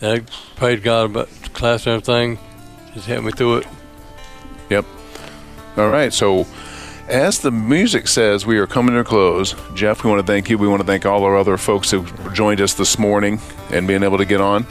I 0.00 0.22
pray 0.56 0.76
to 0.76 0.82
God 0.82 1.06
about 1.06 1.28
class 1.52 1.86
and 1.86 1.94
everything. 1.94 2.38
Just 2.94 3.06
help 3.06 3.24
me 3.24 3.32
through 3.32 3.58
it. 3.58 3.66
Yep. 4.70 4.84
All 5.76 5.88
right. 5.88 6.12
So, 6.12 6.46
as 7.08 7.40
the 7.40 7.50
music 7.50 8.06
says, 8.06 8.46
we 8.46 8.58
are 8.58 8.66
coming 8.66 8.94
to 8.94 9.00
a 9.00 9.04
close. 9.04 9.54
Jeff, 9.74 10.04
we 10.04 10.10
want 10.10 10.24
to 10.24 10.26
thank 10.26 10.48
you. 10.50 10.58
We 10.58 10.68
want 10.68 10.80
to 10.80 10.86
thank 10.86 11.06
all 11.06 11.24
our 11.24 11.36
other 11.36 11.56
folks 11.56 11.90
who 11.90 12.06
joined 12.32 12.60
us 12.60 12.74
this 12.74 12.98
morning 12.98 13.40
and 13.70 13.88
being 13.88 14.02
able 14.02 14.18
to 14.18 14.24
get 14.24 14.40
on. 14.40 14.66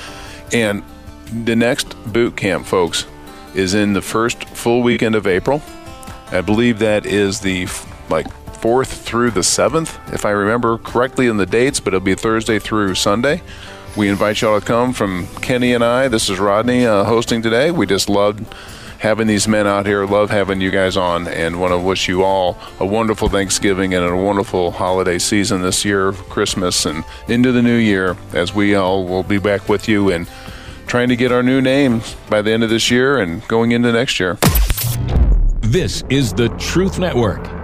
And 0.54 0.84
the 1.46 1.56
next 1.56 1.96
boot 2.14 2.38
camp, 2.38 2.66
folks, 2.66 3.06
is 3.54 3.74
in 3.74 3.94
the 3.94 4.02
first 4.02 4.46
full 4.50 4.82
weekend 4.82 5.16
of 5.16 5.28
April. 5.28 5.62
I 6.32 6.42
believe 6.42 6.80
that 6.80 7.06
is 7.06 7.40
the 7.40 7.68
like 8.10 8.28
fourth 8.62 9.02
through 9.02 9.32
the 9.32 9.44
seventh, 9.44 9.98
if 10.14 10.26
I 10.26 10.32
remember 10.32 10.78
correctly 10.78 11.28
in 11.28 11.38
the 11.38 11.46
dates, 11.46 11.80
but 11.80 11.94
it'll 11.94 12.04
be 12.04 12.16
Thursday 12.16 12.60
through 12.60 12.96
Sunday. 12.96 13.42
We 13.96 14.10
invite 14.10 14.42
y'all 14.42 14.60
to 14.60 14.66
come 14.66 14.94
from 14.94 15.28
Kenny 15.42 15.74
and 15.74 15.84
I. 15.84 16.08
This 16.08 16.30
is 16.30 16.40
Rodney 16.40 16.86
uh, 16.86 17.04
hosting 17.04 17.42
today. 17.42 17.72
We 17.72 17.86
just 17.86 18.10
loved 18.10 18.46
having 19.00 19.28
these 19.28 19.48
men 19.48 19.68
out 19.68 19.86
here. 19.86 20.06
Love 20.06 20.30
having 20.30 20.62
you 20.62 20.72
guys 20.72 20.98
on, 20.98 21.28
and 21.28 21.60
want 21.60 21.72
to 21.72 21.80
wish 21.80 22.08
you 22.08 22.24
all 22.24 22.58
a 22.80 22.86
wonderful 22.86 23.30
Thanksgiving 23.30 23.94
and 23.94 24.06
a 24.06 24.16
wonderful 24.16 24.72
holiday 24.72 25.18
season 25.18 25.62
this 25.62 25.84
year, 25.86 26.12
Christmas 26.12 26.86
and 26.86 27.04
into 27.28 27.52
the 27.52 27.62
new 27.62 27.78
year. 27.78 28.18
As 28.34 28.54
we 28.54 28.76
all 28.76 29.06
will 29.06 29.24
be 29.24 29.40
back 29.40 29.68
with 29.70 29.88
you 29.88 30.12
and 30.12 30.28
trying 30.86 31.10
to 31.10 31.16
get 31.16 31.32
our 31.32 31.44
new 31.44 31.62
names 31.62 32.16
by 32.30 32.42
the 32.42 32.52
end 32.52 32.64
of 32.64 32.70
this 32.70 32.90
year 32.90 33.18
and 33.18 33.46
going 33.48 33.72
into 33.72 33.92
next 33.92 34.20
year. 34.20 34.38
This 35.62 36.04
is 36.10 36.34
the 36.34 36.50
Truth 36.58 36.98
Network. 36.98 37.57